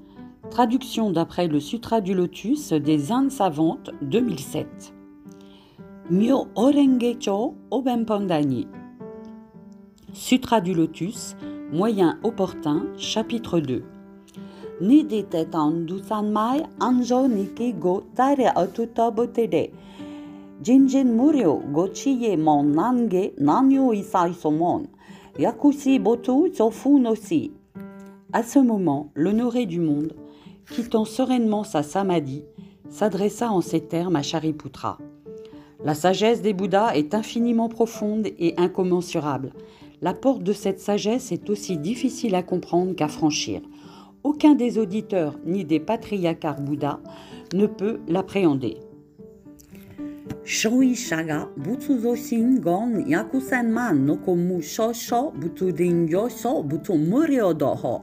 traduction 0.51 1.11
d'après 1.11 1.49
le 1.49 1.61
Sutra 1.61 2.01
du 2.01 2.15
Lotus 2.15 2.73
des 2.73 3.13
Indes 3.13 3.31
savantes 3.31 3.91
2007. 4.01 4.95
Myo 6.09 6.47
Orengecho 6.55 7.55
Obempandani. 7.71 8.69
Sutra 10.15 10.63
du 10.63 10.73
Lotus, 10.73 11.37
moyen 11.75 12.19
opportun, 12.23 12.87
chapitre 12.97 13.61
2. 13.61 13.85
Nidi 14.81 15.25
tetan 15.25 15.85
dusanmai 15.85 16.63
anjo 16.81 17.29
niki 17.29 17.75
go 17.75 18.03
tare 18.17 18.49
atuta 18.57 19.11
botere. 19.11 19.75
Jinjin 20.63 21.13
murio 21.13 21.61
go 21.71 21.87
chiye 21.89 22.39
mon 22.39 22.63
nange 22.63 23.35
nanyo 23.39 23.93
isai 23.93 24.33
somon. 24.33 24.87
Yakushi 25.39 25.99
botu 25.99 26.49
sofu 26.57 26.99
no 26.99 27.15
si. 27.15 27.51
À 28.35 28.43
ce 28.43 28.59
moment, 28.59 29.11
l'honoré 29.15 29.67
du 29.67 29.79
monde, 29.79 30.15
quittant 30.71 31.05
sereinement 31.05 31.65
sa 31.65 31.83
samadhi, 31.83 32.45
s'adressa 32.89 33.51
en 33.51 33.61
ces 33.61 33.83
termes 33.83 34.17
à 34.17 34.23
Shariputra. 34.23 34.97
La 35.85 35.95
sagesse 35.95 36.41
des 36.41 36.55
Bouddhas 36.55 36.95
est 36.95 37.13
infiniment 37.13 37.69
profonde 37.69 38.29
et 38.39 38.55
incommensurable. 38.57 39.53
La 40.01 40.15
porte 40.15 40.43
de 40.43 40.55
cette 40.55 40.81
sagesse 40.81 41.31
est 41.31 41.51
aussi 41.51 41.77
difficile 41.77 42.35
à 42.35 42.43
comprendre 42.43 42.95
qu'à 42.95 43.09
franchir. 43.09 43.61
Aucun 44.25 44.55
des 44.55 44.79
auditeurs 44.79 45.39
ni 45.45 45.67
des 45.67 45.81
patriarcats 45.81 46.55
Bouddhas 46.55 47.01
ne 47.53 47.67
peut 47.67 48.01
l'appréhender. 48.09 48.79
Shoi 50.45 50.95
shaga 50.97 51.49
butsu 51.57 52.01
zoshin 52.01 52.61
gon 52.61 53.05
yakusen 53.07 53.71
man 53.71 54.05
no 54.05 54.17
komu 54.17 54.61
sho 54.61 54.93
butsu 54.93 55.71
ringyo 55.71 56.29
sho 56.29 56.65
butsu 56.65 56.99
muryo 56.99 57.55
doho. 57.55 58.03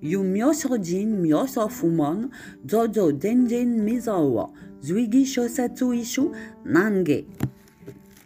Yu 0.00 0.22
myosho 0.22 0.78
jin 0.78 1.20
myosho 1.20 1.68
fumon 1.68 2.30
jojo 2.64 3.10
denjin 3.10 3.82
mizo 3.82 4.52
zuigi 4.80 5.26
shosetsu 5.26 5.92
ishu 5.92 6.30
nange. 6.64 7.26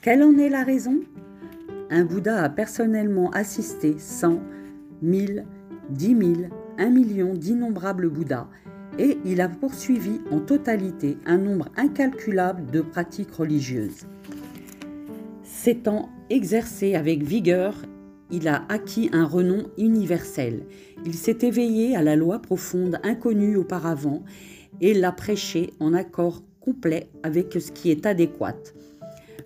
Quelle 0.02 0.25
en 0.25 0.37
est 0.37 0.50
la 0.50 0.62
raison? 0.62 1.00
Un 1.88 2.04
Bouddha 2.04 2.42
a 2.42 2.49
personnellement 2.50 3.30
assisté 3.30 3.97
100, 3.99 4.40
1000, 5.00 5.47
10 5.88 6.06
000, 6.09 6.33
1 6.76 6.90
million 6.90 7.33
d'innombrables 7.33 8.11
Bouddhas 8.11 8.47
et 8.98 9.18
il 9.24 9.40
a 9.40 9.48
poursuivi 9.48 10.20
en 10.30 10.40
totalité 10.40 11.16
un 11.26 11.38
nombre 11.38 11.68
incalculable 11.76 12.70
de 12.70 12.80
pratiques 12.80 13.32
religieuses. 13.32 14.06
S'étant 15.42 16.10
exercé 16.30 16.94
avec 16.94 17.22
vigueur, 17.22 17.74
il 18.30 18.48
a 18.48 18.64
acquis 18.68 19.10
un 19.12 19.24
renom 19.24 19.64
universel. 19.78 20.64
Il 21.04 21.14
s'est 21.14 21.38
éveillé 21.42 21.96
à 21.96 22.02
la 22.02 22.16
loi 22.16 22.40
profonde 22.40 22.98
inconnue 23.02 23.56
auparavant 23.56 24.24
et 24.80 24.94
l'a 24.94 25.12
prêché 25.12 25.72
en 25.80 25.94
accord 25.94 26.42
complet 26.60 27.08
avec 27.22 27.52
ce 27.52 27.70
qui 27.70 27.90
est 27.90 28.06
adéquat. 28.06 28.56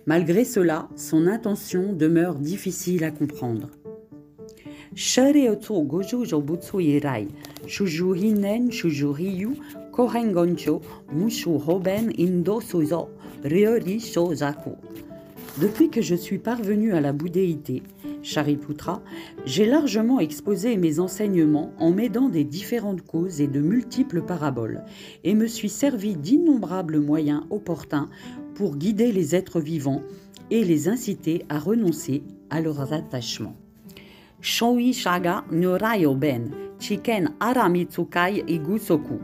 Malgré 0.05 0.45
cela, 0.45 0.89
son 0.95 1.27
intention 1.27 1.93
demeure 1.93 2.35
difficile 2.35 3.03
à 3.03 3.11
comprendre. 3.11 3.69
Kohengoncho 9.91 10.81
mushu 11.11 11.57
hoben 11.67 12.11
indo 12.17 12.61
suzo 12.61 13.09
ryori 13.43 13.99
shozaku. 13.99 14.71
Depuis 15.59 15.89
que 15.89 16.01
je 16.01 16.15
suis 16.15 16.37
parvenu 16.37 16.93
à 16.93 17.01
la 17.01 17.11
bouddhéité, 17.11 17.83
Shariputra, 18.21 19.01
j'ai 19.45 19.65
largement 19.65 20.19
exposé 20.19 20.77
mes 20.77 20.99
enseignements 20.99 21.73
en 21.79 21.91
m'aidant 21.91 22.29
des 22.29 22.43
différentes 22.43 23.01
causes 23.01 23.41
et 23.41 23.47
de 23.47 23.59
multiples 23.59 24.21
paraboles, 24.21 24.83
et 25.23 25.33
me 25.33 25.47
suis 25.47 25.69
servi 25.69 26.15
d'innombrables 26.15 26.99
moyens 26.99 27.43
opportuns 27.49 28.09
pour 28.55 28.77
guider 28.77 29.11
les 29.11 29.35
êtres 29.35 29.59
vivants 29.59 30.03
et 30.51 30.63
les 30.63 30.87
inciter 30.87 31.45
à 31.49 31.59
renoncer 31.59 32.23
à 32.49 32.61
leurs 32.61 32.93
attachements. 32.93 33.55
Shaga 34.41 35.43
Chiken 36.79 37.33
Aramitsukai 37.41 38.43
Igusoku. 38.47 39.19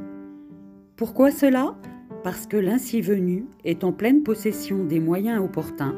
Pourquoi 0.98 1.32
cela? 1.32 1.76
Parce 2.22 2.48
que 2.48 2.58
l'ainsi 2.58 3.00
venu 3.00 3.46
est 3.64 3.86
en 3.86 3.94
pleine 3.94 4.24
possession 4.24 4.84
des 4.84 5.00
moyens 5.00 5.42
opportuns 5.42 5.96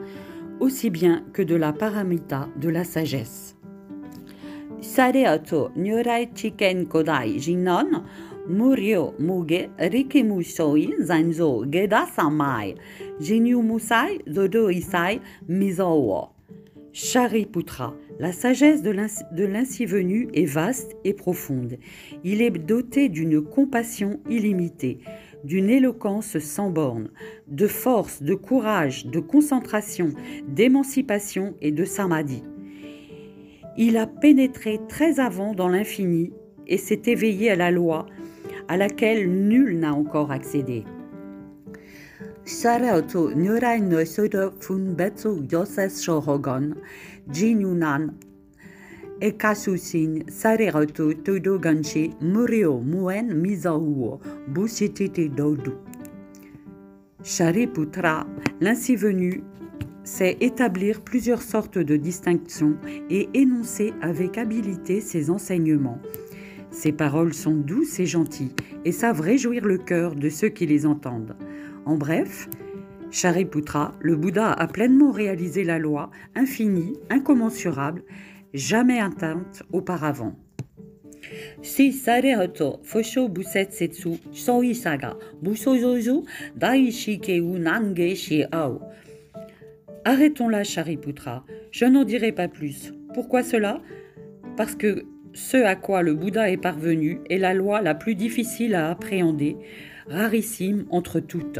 aussi 0.59 0.91
bien 0.91 1.23
que 1.33 1.41
de 1.41 1.55
la 1.55 1.73
paramita 1.73 2.47
de 2.57 2.69
la 2.69 2.83
sagesse. 2.83 3.55
Sareato 4.81 5.71
nyorai 5.75 6.29
chiken 6.35 6.85
kodai 6.85 7.39
jinon, 7.39 8.03
murio 8.47 9.15
muge 9.19 9.69
rikimusoi 9.79 10.93
zanzo 10.99 11.65
geda 11.65 12.05
samai, 12.15 12.75
jinyu 13.19 13.63
musai 13.63 14.19
zodo 14.27 14.69
isai 14.69 15.19
mizowo. 15.47 16.29
Shariputra, 16.93 17.93
la 18.19 18.31
sagesse 18.31 18.81
de 18.81 19.45
l'ainsi 19.45 19.85
venu 19.85 20.27
est 20.33 20.45
vaste 20.45 20.95
et 21.03 21.13
profonde. 21.13 21.77
Il 22.23 22.41
est 22.41 22.49
doté 22.51 23.09
d'une 23.09 23.41
compassion 23.41 24.19
illimitée 24.29 24.99
d'une 25.43 25.69
éloquence 25.69 26.39
sans 26.39 26.69
borne, 26.69 27.09
de 27.47 27.67
force, 27.67 28.21
de 28.21 28.35
courage, 28.35 29.05
de 29.05 29.19
concentration, 29.19 30.09
d'émancipation 30.47 31.55
et 31.61 31.71
de 31.71 31.85
samadhi. 31.85 32.43
Il 33.77 33.97
a 33.97 34.07
pénétré 34.07 34.79
très 34.89 35.19
avant 35.19 35.53
dans 35.53 35.69
l'infini 35.69 36.33
et 36.67 36.77
s'est 36.77 37.03
éveillé 37.05 37.51
à 37.51 37.55
la 37.55 37.71
loi 37.71 38.07
à 38.67 38.75
laquelle 38.75 39.29
nul 39.29 39.79
n'a 39.79 39.93
encore 39.93 40.31
accédé. 40.31 40.83
Ekasusin 49.19 50.29
sareroto 50.29 51.11
todo 51.13 51.57
ganche 51.57 52.11
murio 52.21 52.79
muen 52.79 53.41
misahuo 53.41 54.19
busitite 54.47 55.27
dodu. 55.29 55.73
Shariputra, 57.23 58.27
l'ainsi 58.61 58.95
venu, 58.95 59.43
sait 60.03 60.37
établir 60.39 61.01
plusieurs 61.01 61.41
sortes 61.41 61.79
de 61.79 61.97
distinctions 61.97 62.77
et 63.09 63.27
énoncer 63.33 63.91
avec 64.01 64.37
habileté 64.37 65.01
ses 65.01 65.29
enseignements. 65.31 65.99
Ses 66.69 66.91
paroles 66.91 67.33
sont 67.33 67.55
douces 67.55 67.99
et 67.99 68.05
gentilles 68.05 68.53
et 68.85 68.91
savent 68.91 69.21
réjouir 69.21 69.65
le 69.65 69.79
cœur 69.79 70.15
de 70.15 70.29
ceux 70.29 70.49
qui 70.49 70.67
les 70.67 70.85
entendent. 70.85 71.35
En 71.85 71.97
bref, 71.97 72.47
Shariputra, 73.09 73.93
le 73.99 74.15
Bouddha 74.15 74.51
a 74.51 74.67
pleinement 74.67 75.11
réalisé 75.11 75.63
la 75.63 75.79
loi 75.79 76.11
infinie, 76.35 76.93
incommensurable 77.09 78.03
jamais 78.53 78.99
atteinte 78.99 79.63
auparavant. 79.71 80.35
Si 81.61 81.91
fosho 81.91 83.29
nange. 87.57 88.05
Arrêtons 90.05 90.49
là, 90.49 90.63
Shariputra. 90.63 91.45
Je 91.71 91.85
n'en 91.85 92.03
dirai 92.03 92.31
pas 92.31 92.47
plus. 92.47 92.93
Pourquoi 93.13 93.43
cela? 93.43 93.81
Parce 94.55 94.75
que 94.75 95.05
ce 95.33 95.57
à 95.57 95.75
quoi 95.75 96.01
le 96.01 96.13
Bouddha 96.13 96.49
est 96.49 96.57
parvenu 96.57 97.19
est 97.29 97.37
la 97.37 97.53
loi 97.53 97.81
la 97.81 97.93
plus 97.93 98.15
difficile 98.15 98.73
à 98.75 98.89
appréhender, 98.89 99.57
rarissime 100.07 100.85
entre 100.89 101.19
toutes. 101.19 101.59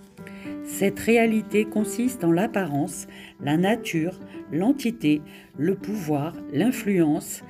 Cette 0.71 0.99
réalité 0.99 1.65
consiste 1.65 2.23
en 2.23 2.31
l'apparence, 2.31 3.07
la 3.41 3.57
nature, 3.57 4.17
l'entité, 4.51 5.21
le 5.57 5.75
pouvoir, 5.75 6.33
l'influence, 6.53 7.43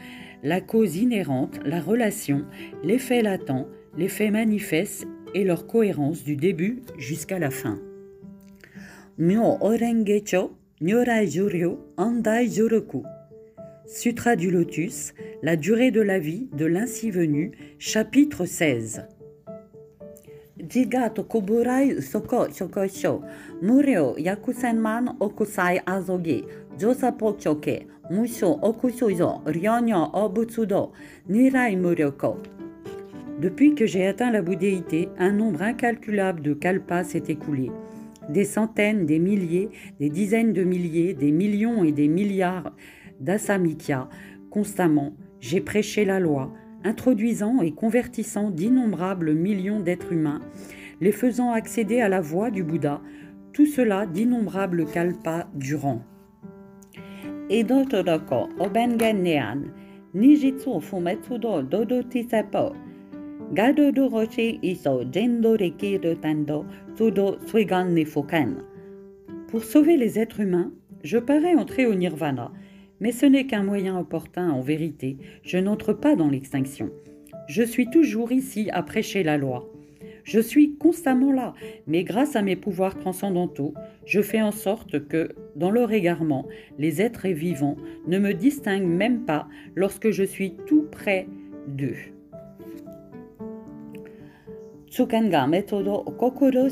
la 0.44 0.60
cause 0.60 0.98
inhérente, 0.98 1.60
la 1.64 1.80
relation, 1.80 2.46
l'effet 2.84 3.22
latent, 3.22 3.68
l'effet 3.96 4.32
manifeste 4.32 5.08
et 5.36 5.44
leur 5.44 5.68
cohérence 5.68 6.24
du 6.24 6.36
début 6.36 6.82
jusqu'à 6.98 7.40
la 7.40 7.52
fin. 7.52 7.80
Orengecho, 9.20 10.58
Nyorai 10.82 11.28
Juryo, 11.28 11.80
Andai. 11.98 12.50
Sutra 13.86 14.36
du 14.36 14.50
Lotus, 14.50 15.14
la 15.44 15.56
durée 15.56 15.92
de 15.92 16.02
la 16.02 16.18
vie 16.18 16.50
de 16.54 16.66
l'ainsi 16.66 17.12
venu, 17.12 17.52
chapitre 17.78 18.46
16. 18.46 19.04
Depuis 33.42 33.76
que 33.76 33.86
j'ai 33.86 34.08
atteint 34.08 34.32
la 34.32 34.42
bouddhéité, 34.42 35.10
un 35.18 35.34
nombre 35.34 35.62
incalculable 35.62 36.42
de 36.42 36.54
kalpas 36.54 37.04
s'est 37.04 37.24
écoulé. 37.28 37.70
Des 38.30 38.46
centaines, 38.46 39.06
des 39.06 39.20
milliers, 39.20 39.72
des 40.00 40.10
dizaines 40.10 40.54
de 40.54 40.64
milliers, 40.64 41.14
des 41.14 41.32
millions 41.32 41.84
et 41.84 41.92
des 41.92 42.08
milliards 42.08 42.74
d'asamikya, 43.20 44.08
constamment, 44.50 45.12
j'ai 45.42 45.60
prêché 45.60 46.06
la 46.06 46.22
loi, 46.22 46.54
introduisant 46.84 47.62
et 47.62 47.72
convertissant 47.72 48.50
d'innombrables 48.52 49.34
millions 49.34 49.80
d'êtres 49.80 50.14
humains, 50.14 50.42
les 51.00 51.12
faisant 51.12 51.52
accéder 51.52 52.02
à 52.02 52.10
la 52.10 52.22
voie 52.22 52.52
du 52.52 52.64
Bouddha, 52.64 53.02
tout 53.54 53.66
cela 53.66 54.06
d'innombrables 54.06 54.86
kalpas 54.86 55.48
durant. 55.54 56.02
Obengen. 58.60 59.72
Pour 69.48 69.64
sauver 69.64 69.98
les 69.98 70.20
êtres 70.20 70.40
humains, 70.40 70.72
je 71.04 71.18
parais 71.18 71.56
entrer 71.56 71.86
au 71.86 71.96
nirvana, 71.96 72.52
mais 73.02 73.12
ce 73.12 73.26
n'est 73.26 73.48
qu'un 73.48 73.64
moyen 73.64 74.00
opportun 74.00 74.50
en 74.52 74.62
vérité, 74.62 75.18
je 75.44 75.58
n'entre 75.58 75.92
pas 75.92 76.16
dans 76.16 76.30
l'extinction. 76.30 76.92
Je 77.48 77.64
suis 77.64 77.90
toujours 77.90 78.32
ici 78.32 78.70
à 78.72 78.84
prêcher 78.84 79.24
la 79.24 79.38
loi. 79.38 79.68
Je 80.24 80.40
suis 80.40 80.78
constamment 80.78 81.34
là, 81.34 81.54
mais 81.88 82.04
grâce 82.04 82.36
à 82.36 82.44
mes 82.44 82.56
pouvoirs 82.56 82.98
transcendantaux, 82.98 83.74
je 84.06 84.22
fais 84.22 84.42
en 84.42 84.52
sorte 84.52 85.08
que, 85.08 85.30
dans 85.56 85.72
leur 85.72 85.92
égarement, 85.92 86.48
les 86.78 87.02
êtres 87.02 87.28
vivants 87.28 87.76
ne 88.08 88.20
me 88.20 88.34
distinguent 88.34 88.86
même 88.86 89.26
pas 89.26 89.48
lorsque 89.76 90.12
je 90.12 90.24
suis 90.24 90.56
tout 90.68 90.86
près 90.92 91.28
d'eux. 91.68 91.98
Tsukanga 94.92 95.48
metodo 95.48 96.04
kokoro 96.20 96.68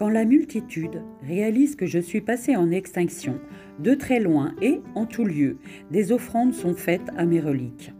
Quand 0.00 0.08
la 0.08 0.24
multitude 0.24 1.02
réalise 1.22 1.76
que 1.76 1.84
je 1.84 1.98
suis 1.98 2.22
passé 2.22 2.56
en 2.56 2.70
extinction, 2.70 3.38
de 3.78 3.92
très 3.94 4.18
loin 4.18 4.54
et 4.62 4.80
en 4.94 5.04
tout 5.04 5.26
lieu, 5.26 5.58
des 5.90 6.10
offrandes 6.10 6.54
sont 6.54 6.74
faites 6.74 7.10
à 7.18 7.26
mes 7.26 7.40
reliques. 7.40 7.92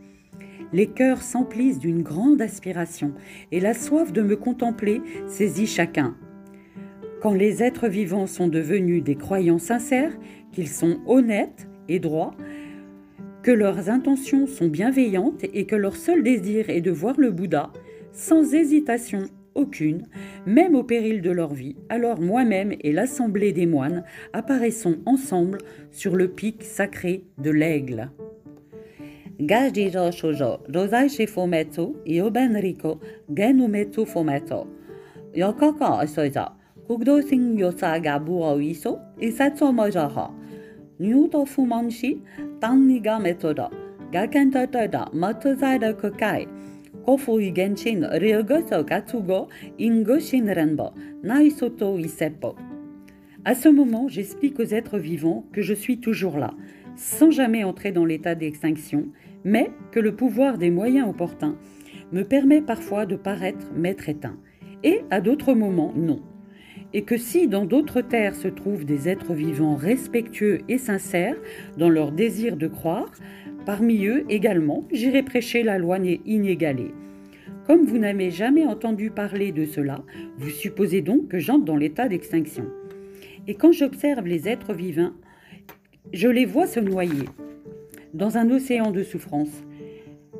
Les 0.73 0.87
cœurs 0.87 1.21
s'emplissent 1.21 1.79
d'une 1.79 2.03
grande 2.03 2.41
aspiration 2.41 3.13
et 3.53 3.61
la 3.61 3.75
soif 3.75 4.13
de 4.13 4.23
me 4.23 4.35
contempler 4.35 5.03
saisit 5.27 5.67
chacun. 5.67 6.17
Quand 7.21 7.35
les 7.35 7.63
êtres 7.63 7.89
vivants 7.89 8.27
sont 8.27 8.49
devenus 8.49 9.05
des 9.05 9.17
croyants 9.17 9.59
sincères, 9.59 10.17
qu'ils 10.53 10.69
sont 10.69 11.01
honnêtes 11.07 11.69
et 11.91 11.99
droits, 11.99 12.35
que 13.43 13.51
leurs 13.51 13.91
intentions 13.91 14.47
sont 14.47 14.69
bienveillantes 14.69 15.45
et 15.53 15.67
que 15.67 15.77
leur 15.77 15.97
seul 15.97 16.23
désir 16.23 16.71
est 16.71 16.81
de 16.81 16.91
voir 16.91 17.19
le 17.19 17.31
Bouddha, 17.31 17.71
sans 18.13 18.55
hésitation 18.55 19.25
aucune, 19.55 20.07
même 20.47 20.75
au 20.75 20.83
péril 20.83 21.23
de 21.23 21.31
leur 21.31 21.53
vie. 21.53 21.77
Alors 21.89 22.21
moi-même 22.21 22.73
et 22.81 22.93
l'assemblée 22.93 23.53
des 23.53 23.67
moines 23.67 24.05
apparaissons 24.33 24.99
ensemble 25.07 25.59
sur 25.91 26.17
le 26.17 26.29
pic 26.29 26.63
sacré 26.63 27.25
de 27.39 27.51
l'aigle. 27.51 28.11
Osoiza, 36.03 36.57
kugdo 36.87 37.23
sing 37.23 37.59
yosa 37.59 37.99
ga 38.01 38.19
buo 38.19 38.59
iso, 38.61 38.99
isatsu 39.21 39.65
mojaha. 41.01 41.09
Nyuto 41.09 41.47
fumanshi, 41.47 42.21
tanniga 42.61 43.19
metoda, 43.19 43.71
gakento 44.13 44.67
toda, 44.67 45.09
matuzai 45.13 45.79
de 45.79 45.93
kokai. 45.93 46.47
Kofu 47.05 47.41
igenshin, 47.41 48.05
ryogoso 48.05 48.85
katsugo, 48.85 49.49
ingoshin 49.79 50.55
renbo, 50.55 50.93
naisoto 51.23 51.99
isepo. 51.99 52.57
À 53.45 53.55
ce 53.55 53.71
moment, 53.71 54.09
j'explique 54.09 54.61
aux 54.61 54.75
êtres 54.75 54.99
vivants 54.99 55.47
que 55.53 55.63
je 55.63 55.73
suis 55.73 55.99
toujours 55.99 56.39
là, 56.39 56.53
sans 56.97 57.31
jamais 57.31 57.65
entrer 57.65 57.91
dans 57.91 58.05
l'état 58.05 58.35
d'extinction, 58.35 59.09
mais 59.45 59.71
que 59.93 60.01
le 60.01 60.15
pouvoir 60.15 60.59
des 60.59 60.71
moyens 60.71 61.09
opportuns 61.09 61.57
me 62.13 62.23
permet 62.23 62.61
parfois 62.61 63.07
de 63.07 63.17
paraître 63.17 63.73
maître 63.75 64.11
éteint, 64.11 64.37
et 64.85 65.01
à 65.11 65.23
d'autres 65.23 65.55
moments 65.55 65.95
non. 65.97 66.21
Et 66.93 67.03
que 67.03 67.17
si 67.17 67.47
dans 67.47 67.65
d'autres 67.65 68.01
terres 68.01 68.35
se 68.35 68.49
trouvent 68.49 68.85
des 68.85 69.09
êtres 69.09 69.35
vivants 69.35 69.77
respectueux 69.77 70.61
et 70.69 70.79
sincères 70.79 71.37
dans 71.79 71.89
leur 71.89 72.11
désir 72.11 72.57
de 72.57 72.67
croire, 72.67 73.11
parmi 73.65 74.07
eux 74.07 74.25
également 74.29 74.85
j'irai 74.93 75.23
prêcher 75.23 75.63
la 75.63 75.79
loi 75.79 75.99
inégalée. 75.99 76.93
Comme 77.67 77.85
vous 77.85 77.99
n'avez 77.99 78.31
jamais 78.31 78.67
entendu 78.67 79.11
parler 79.11 79.53
de 79.53 79.65
cela, 79.65 80.03
vous 80.39 80.51
supposez 80.51 81.03
donc 81.03 81.29
que 81.29 81.39
j'entre 81.39 81.65
dans 81.65 81.77
l'état 81.77 82.09
d'extinction. 82.09 82.67
Et 83.47 83.55
quand 83.55 83.71
j'observe 83.71 84.27
les 84.27 84.49
êtres 84.49 84.75
vivants, 84.75 85.13
je 86.13 86.29
les 86.29 86.47
vois 86.47 86.67
se 86.67 86.81
noyer 86.81 87.27
dans 88.15 88.39
un 88.39 88.51
océan 88.51 88.91
de 88.91 89.05
souffrance. 89.05 89.63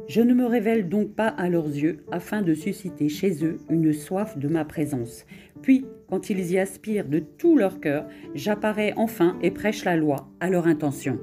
Je 0.09 0.21
ne 0.23 0.35
me 0.35 0.45
révèle 0.45 0.89
donc 0.89 1.15
pas 1.15 1.29
à 1.29 1.49
leurs 1.49 1.69
yeux 1.69 1.99
afin 2.11 2.43
de 2.43 2.53
susciter 2.55 3.09
chez 3.09 3.45
eux 3.45 3.59
une 3.71 3.93
soif 3.93 4.37
de 4.37 4.49
ma 4.49 4.65
présence. 4.65 5.25
Puis, 5.63 5.85
quand 6.09 6.31
ils 6.31 6.53
y 6.53 6.59
aspirent 6.59 7.09
de 7.09 7.21
tout 7.21 7.57
leur 7.57 7.81
cœur, 7.81 8.07
j'apparais 8.35 8.93
enfin 8.97 9.37
et 9.43 9.51
prêche 9.51 9.85
la 9.85 9.97
loi 9.97 10.29
à 10.41 10.51
leur 10.51 10.67
intention. 10.67 11.19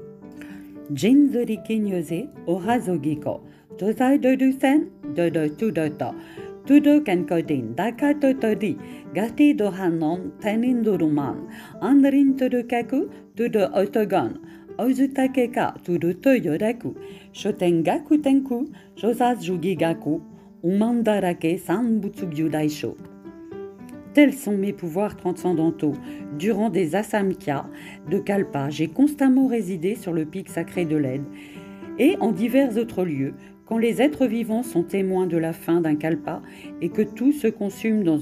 Orazogiko, 2.47 3.41
dozai 3.78 4.17
dodusen, 4.19 4.88
dodo 5.15 5.50
tudota, 5.50 6.13
tudo 6.65 7.02
kankodin, 7.02 7.76
dakato 7.76 8.34
todi, 8.34 8.78
gati 9.13 9.54
dohanon, 9.54 10.32
tenin 10.39 10.82
doruman, 10.82 11.36
anrin 11.82 12.36
tudukaku, 12.36 13.10
tudo 13.36 13.67
otogon, 13.73 14.39
Ozutakeka 14.78 15.73
turuto 15.84 16.30
yoraku, 16.36 16.95
shotengaku 17.34 18.21
tenku, 18.21 18.69
josas 18.95 19.43
jugigaku, 19.43 20.21
umandarake 20.63 21.58
sanbutsugu 21.58 22.47
daisho. 22.50 22.95
Tels 24.17 24.34
sont 24.34 24.58
mes 24.58 24.73
pouvoirs 24.73 25.15
transcendantaux? 25.15 25.93
Durant 26.39 26.71
des 26.71 26.95
asamkhya 26.95 27.67
de 28.10 28.17
Kalpa, 28.17 28.67
j'ai 28.71 28.88
constamment 28.88 29.45
résidé 29.45 29.93
sur 29.93 30.12
le 30.12 30.25
pic 30.25 30.49
sacré 30.49 30.86
de 30.86 30.97
l'aide 30.97 31.21
et 31.99 32.17
en 32.19 32.32
divers 32.32 32.80
autres 32.80 33.06
lieux, 33.06 33.36
quand 33.67 33.77
les 33.77 34.01
êtres 34.01 34.25
vivants 34.25 34.63
sont 34.63 34.82
témoins 34.82 35.27
de 35.27 35.38
la 35.38 35.53
fin 35.53 35.82
d'un 35.82 35.95
Kalpa 35.95 36.41
et 36.82 36.89
que 36.89 37.03
tout 37.03 37.32
se 37.32 37.45
consume 37.45 38.03
dans, 38.03 38.17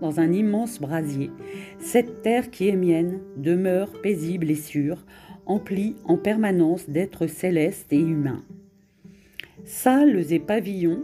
dans 0.00 0.20
un 0.20 0.32
immense 0.32 0.80
brasier, 0.80 1.30
cette 1.78 2.22
terre 2.22 2.50
qui 2.50 2.68
est 2.68 2.76
mienne 2.76 3.20
demeure 3.36 3.92
paisible 4.00 4.50
et 4.50 4.54
sûre, 4.54 5.04
emplis 5.44 5.96
en 6.06 6.16
permanence 6.16 6.88
d'êtres 6.88 7.26
célestes 7.26 7.92
et 7.92 8.00
humains. 8.00 8.42
Salles 9.66 10.32
et 10.32 10.40
pavillons, 10.40 11.02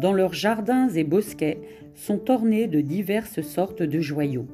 dans 0.00 0.12
leurs 0.12 0.34
jardins 0.34 0.90
et 0.90 1.04
bosquets, 1.04 1.58
sont 1.96 2.30
ornés 2.30 2.68
de 2.68 2.80
diverses 2.80 3.40
sortes 3.40 3.82
de 3.82 4.00
joyaux. 4.00 4.46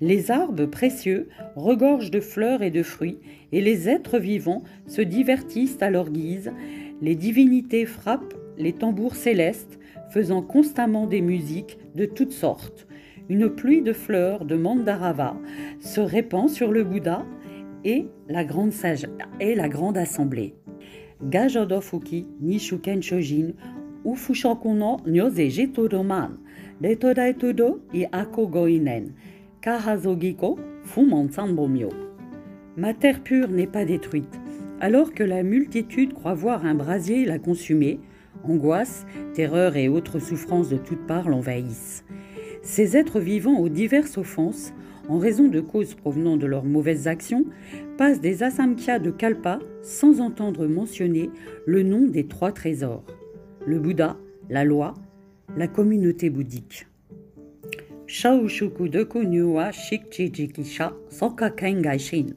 Les 0.00 0.30
arbres 0.30 0.66
précieux 0.66 1.28
regorgent 1.56 2.10
de 2.10 2.20
fleurs 2.20 2.62
et 2.62 2.70
de 2.70 2.82
fruits, 2.82 3.18
et 3.52 3.60
les 3.60 3.88
êtres 3.88 4.18
vivants 4.18 4.62
se 4.86 5.00
divertissent 5.00 5.80
à 5.80 5.90
leur 5.90 6.10
guise. 6.10 6.52
Les 7.00 7.14
divinités 7.14 7.86
frappent 7.86 8.34
les 8.58 8.72
tambours 8.72 9.16
célestes, 9.16 9.78
faisant 10.10 10.42
constamment 10.42 11.06
des 11.06 11.20
musiques 11.20 11.78
de 11.94 12.04
toutes 12.04 12.32
sortes. 12.32 12.86
Une 13.28 13.48
pluie 13.48 13.82
de 13.82 13.92
fleurs 13.92 14.44
de 14.44 14.56
Mandarava 14.56 15.36
se 15.80 16.00
répand 16.00 16.48
sur 16.48 16.72
le 16.72 16.84
Bouddha 16.84 17.24
et 17.84 18.06
la 18.28 18.44
grande 18.44 18.72
sage 18.72 19.06
et 19.40 19.54
la 19.54 19.68
grande 19.68 19.98
assemblée. 19.98 20.54
Gajodofuki 21.22 22.26
nishuken 22.40 23.02
shojin 23.02 23.54
detorai 26.80 27.34
todo 27.34 27.80
i 27.92 28.06
ako 28.12 28.46
goinen 28.46 29.12
kahazogiko 29.60 30.58
fumon 30.84 31.30
sambomyo. 31.30 31.90
Ma 32.76 32.94
terre 32.94 33.22
pure 33.22 33.48
n'est 33.48 33.66
pas 33.66 33.84
détruite, 33.84 34.38
alors 34.80 35.12
que 35.12 35.24
la 35.24 35.42
multitude 35.42 36.14
croit 36.14 36.34
voir 36.34 36.64
un 36.64 36.74
brasier 36.74 37.24
la 37.24 37.38
consumer, 37.38 37.98
angoisse, 38.44 39.06
terreur 39.34 39.76
et 39.76 39.88
autres 39.88 40.20
souffrances 40.20 40.68
de 40.68 40.76
toutes 40.76 41.06
parts 41.06 41.28
l'envahissent. 41.28 42.04
Ces 42.62 42.96
êtres 42.96 43.20
vivants 43.20 43.58
aux 43.58 43.68
diverses 43.68 44.18
offenses 44.18 44.72
en 45.08 45.18
raison 45.18 45.48
de 45.48 45.60
causes 45.60 45.94
provenant 45.94 46.36
de 46.36 46.46
leurs 46.46 46.64
mauvaises 46.64 47.08
actions, 47.08 47.46
passent 47.96 48.20
des 48.20 48.42
asamkhya 48.42 48.98
de 48.98 49.10
Kalpa 49.10 49.58
sans 49.82 50.20
entendre 50.20 50.66
mentionner 50.66 51.30
le 51.66 51.82
nom 51.82 52.06
des 52.06 52.26
trois 52.26 52.52
trésors 52.52 53.04
le 53.66 53.78
Bouddha, 53.78 54.16
la 54.48 54.64
loi, 54.64 54.94
la 55.56 55.68
communauté 55.68 56.30
bouddhique. 56.30 56.86
Shaushuku 58.06 58.88
deku 58.88 59.22
nyuwa 59.22 59.72
shikchijikisha 59.72 60.92
soka 61.08 61.50
kengaishin. 61.50 62.34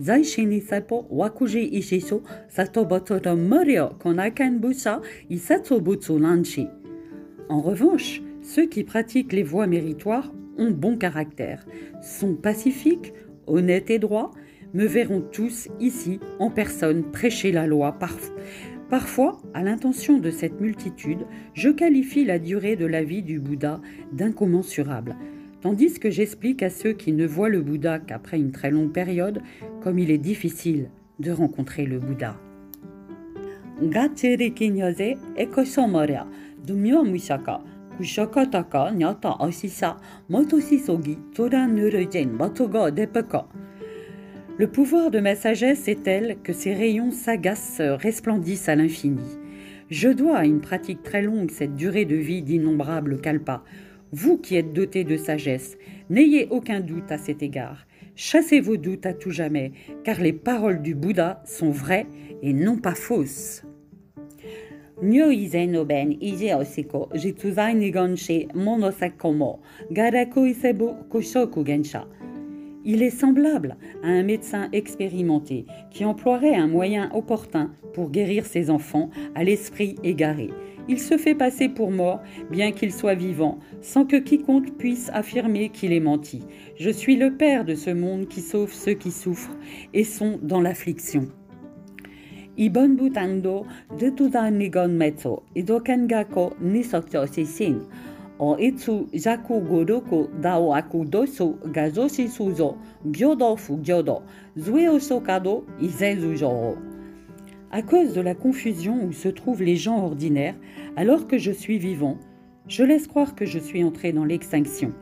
Zaishini 0.00 0.60
sepo 0.60 1.06
wakuji 1.10 1.64
ishiso 1.64 2.22
satobotoro 2.48 3.36
morio 3.36 3.88
konaken 3.88 4.58
busa 4.58 5.00
isatsobutsu 5.28 6.18
lanchi. 6.18 6.68
En 7.48 7.60
revanche, 7.60 8.22
ceux 8.42 8.66
qui 8.66 8.84
pratiquent 8.84 9.32
les 9.32 9.42
voies 9.42 9.66
méritoires 9.66 10.32
ont 10.58 10.70
bon 10.70 10.96
caractère, 10.96 11.64
sont 12.02 12.34
pacifiques, 12.34 13.12
honnêtes 13.46 13.90
et 13.90 13.98
droits, 13.98 14.30
me 14.74 14.86
verront 14.86 15.20
tous 15.20 15.68
ici 15.80 16.20
en 16.38 16.50
personne 16.50 17.04
prêcher 17.04 17.52
la 17.52 17.66
loi. 17.66 17.96
Parfois, 18.94 19.40
à 19.54 19.64
l'intention 19.64 20.18
de 20.18 20.30
cette 20.30 20.60
multitude, 20.60 21.26
je 21.52 21.68
qualifie 21.68 22.24
la 22.24 22.38
durée 22.38 22.76
de 22.76 22.86
la 22.86 23.02
vie 23.02 23.24
du 23.24 23.40
Bouddha 23.40 23.80
d'incommensurable, 24.12 25.16
tandis 25.62 25.98
que 25.98 26.12
j'explique 26.12 26.62
à 26.62 26.70
ceux 26.70 26.92
qui 26.92 27.10
ne 27.10 27.26
voient 27.26 27.48
le 27.48 27.60
Bouddha 27.60 27.98
qu'après 27.98 28.38
une 28.38 28.52
très 28.52 28.70
longue 28.70 28.92
période 28.92 29.42
comme 29.82 29.98
il 29.98 30.12
est 30.12 30.18
difficile 30.18 30.90
de 31.18 31.32
rencontrer 31.32 31.86
le 31.86 31.98
Bouddha. 31.98 32.36
Le 44.56 44.68
pouvoir 44.68 45.10
de 45.10 45.18
ma 45.18 45.34
sagesse 45.34 45.88
est 45.88 46.04
tel 46.04 46.36
que 46.44 46.52
ses 46.52 46.74
rayons 46.74 47.10
sagaces 47.10 47.80
resplendissent 47.80 48.68
à 48.68 48.76
l'infini. 48.76 49.36
Je 49.90 50.08
dois 50.08 50.36
à 50.36 50.44
une 50.44 50.60
pratique 50.60 51.02
très 51.02 51.22
longue 51.22 51.50
cette 51.50 51.74
durée 51.74 52.04
de 52.04 52.14
vie 52.14 52.40
d'innombrables 52.40 53.20
kalpas. 53.20 53.64
Vous 54.12 54.38
qui 54.38 54.54
êtes 54.54 54.72
dotés 54.72 55.02
de 55.02 55.16
sagesse, 55.16 55.76
n'ayez 56.08 56.46
aucun 56.50 56.78
doute 56.78 57.10
à 57.10 57.18
cet 57.18 57.42
égard. 57.42 57.84
Chassez 58.14 58.60
vos 58.60 58.76
doutes 58.76 59.06
à 59.06 59.12
tout 59.12 59.32
jamais, 59.32 59.72
car 60.04 60.20
les 60.20 60.32
paroles 60.32 60.82
du 60.82 60.94
Bouddha 60.94 61.42
sont 61.44 61.72
vraies 61.72 62.06
et 62.40 62.52
non 62.52 62.78
pas 62.78 62.94
fausses. 62.94 63.64
Gensha. 71.66 72.06
Il 72.84 73.02
est 73.02 73.10
semblable 73.10 73.76
à 74.02 74.08
un 74.08 74.22
médecin 74.22 74.68
expérimenté 74.72 75.64
qui 75.90 76.04
emploierait 76.04 76.54
un 76.54 76.66
moyen 76.66 77.10
opportun 77.14 77.70
pour 77.94 78.10
guérir 78.10 78.44
ses 78.44 78.68
enfants 78.68 79.10
à 79.34 79.42
l'esprit 79.42 79.96
égaré. 80.02 80.50
Il 80.86 81.00
se 81.00 81.16
fait 81.16 81.34
passer 81.34 81.70
pour 81.70 81.90
mort, 81.90 82.20
bien 82.50 82.72
qu'il 82.72 82.92
soit 82.92 83.14
vivant, 83.14 83.58
sans 83.80 84.04
que 84.04 84.16
quiconque 84.16 84.76
puisse 84.76 85.10
affirmer 85.14 85.70
qu'il 85.70 85.94
est 85.94 86.00
menti. 86.00 86.42
Je 86.78 86.90
suis 86.90 87.16
le 87.16 87.34
Père 87.34 87.64
de 87.64 87.74
ce 87.74 87.88
monde 87.88 88.28
qui 88.28 88.42
sauve 88.42 88.72
ceux 88.72 88.92
qui 88.92 89.10
souffrent 89.10 89.56
et 89.94 90.04
sont 90.04 90.38
dans 90.42 90.60
l'affliction. 90.60 91.26
Ibon 92.56 92.90
de 92.90 93.08
idoken 98.40 98.40
gako 98.40 98.40
nisokyo 98.40 98.40
sin. 98.40 98.40
O 98.40 98.56
itsu 98.58 99.08
jaku 99.12 99.60
goruku 99.60 100.28
dao 100.42 100.74
aku 100.74 101.04
dosu 101.04 101.56
gazoshi 101.72 102.28
suzo, 102.28 102.76
gyodo 103.04 103.56
fu 103.56 103.78
gyodo, 103.82 104.22
zue 104.56 105.00
sokado 105.00 105.64
izenzu 105.80 106.36
joro. 106.36 106.76
À 107.70 107.82
cause 107.82 108.14
de 108.14 108.22
la 108.22 108.34
confusion 108.34 109.04
où 109.04 109.12
se 109.12 109.28
trouvent 109.28 109.62
les 109.62 109.76
gens 109.76 110.04
ordinaires, 110.04 110.54
alors 110.96 111.26
que 111.26 111.38
je 111.38 111.52
suis 111.52 111.78
vivant, 111.78 112.18
je 112.68 112.84
laisse 112.84 113.08
croire 113.08 113.34
que 113.34 113.46
je 113.46 113.58
suis 113.58 113.82
entré 113.82 114.12
dans 114.12 114.24
l'extinction. 114.24 114.92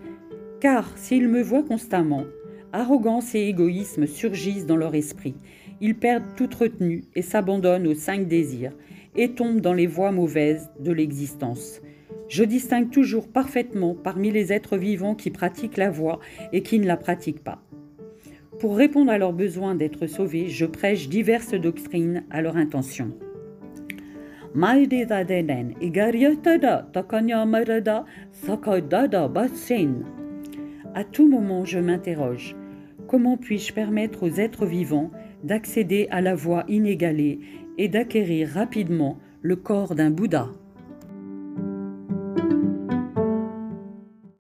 Car 0.61 0.91
s'ils 0.97 1.29
me 1.29 1.43
voient 1.43 1.63
constamment, 1.65 2.25
arrogance 2.73 3.35
et 3.35 3.49
égoïsme 3.49 4.07
surgissent 4.07 4.67
dans 4.67 4.79
leur 4.79 4.95
esprit. 4.95 5.35
Ils 5.81 5.97
perdent 5.97 6.35
toute 6.37 6.55
retenue 6.55 7.05
et 7.15 7.23
s'abandonnent 7.23 7.89
aux 7.89 7.95
cinq 7.95 8.27
désirs 8.27 8.73
et 9.17 9.35
tombent 9.35 9.61
dans 9.61 9.75
les 9.75 9.87
voies 9.87 10.13
mauvaises 10.13 10.71
de 10.81 10.93
l'existence. 10.93 11.83
Je 12.33 12.45
distingue 12.45 12.89
toujours 12.89 13.29
parfaitement 13.29 13.95
parmi 13.95 14.31
les 14.31 14.55
êtres 14.55 14.79
vivants 14.79 15.15
qui 15.15 15.29
pratiquent 15.29 15.77
la 15.77 15.91
voie 15.91 16.19
et 16.55 16.63
qui 16.63 16.79
ne 16.79 16.87
la 16.87 16.97
pratiquent 16.97 17.45
pas. 17.45 17.63
Pour 18.59 18.79
répondre 18.79 19.13
à 19.13 19.19
leur 19.19 19.35
besoin 19.35 19.75
d'être 19.75 20.07
sauvés, 20.07 20.49
je 20.49 20.65
prêche 20.65 21.11
diverses 21.11 21.53
doctrines 21.53 22.25
à 22.31 22.41
leur 22.41 22.57
intention. 22.57 23.11
À 30.95 31.05
tout 31.05 31.29
moment, 31.29 31.67
je 31.67 31.79
m'interroge. 31.81 32.57
Comment 33.09 33.37
puis-je 33.37 33.75
permettre 33.75 34.23
aux 34.23 34.41
êtres 34.41 34.65
vivants 34.65 35.11
d'accéder 35.45 36.09
à 36.11 36.23
la 36.23 36.35
voie 36.35 36.65
inégalée 36.67 37.41
et 37.77 37.89
d'acquérir 37.89 38.49
rapidement 38.49 39.19
le 39.43 39.57
corps 39.57 39.95
d'un 39.95 40.11
Bouddha? 40.11 40.49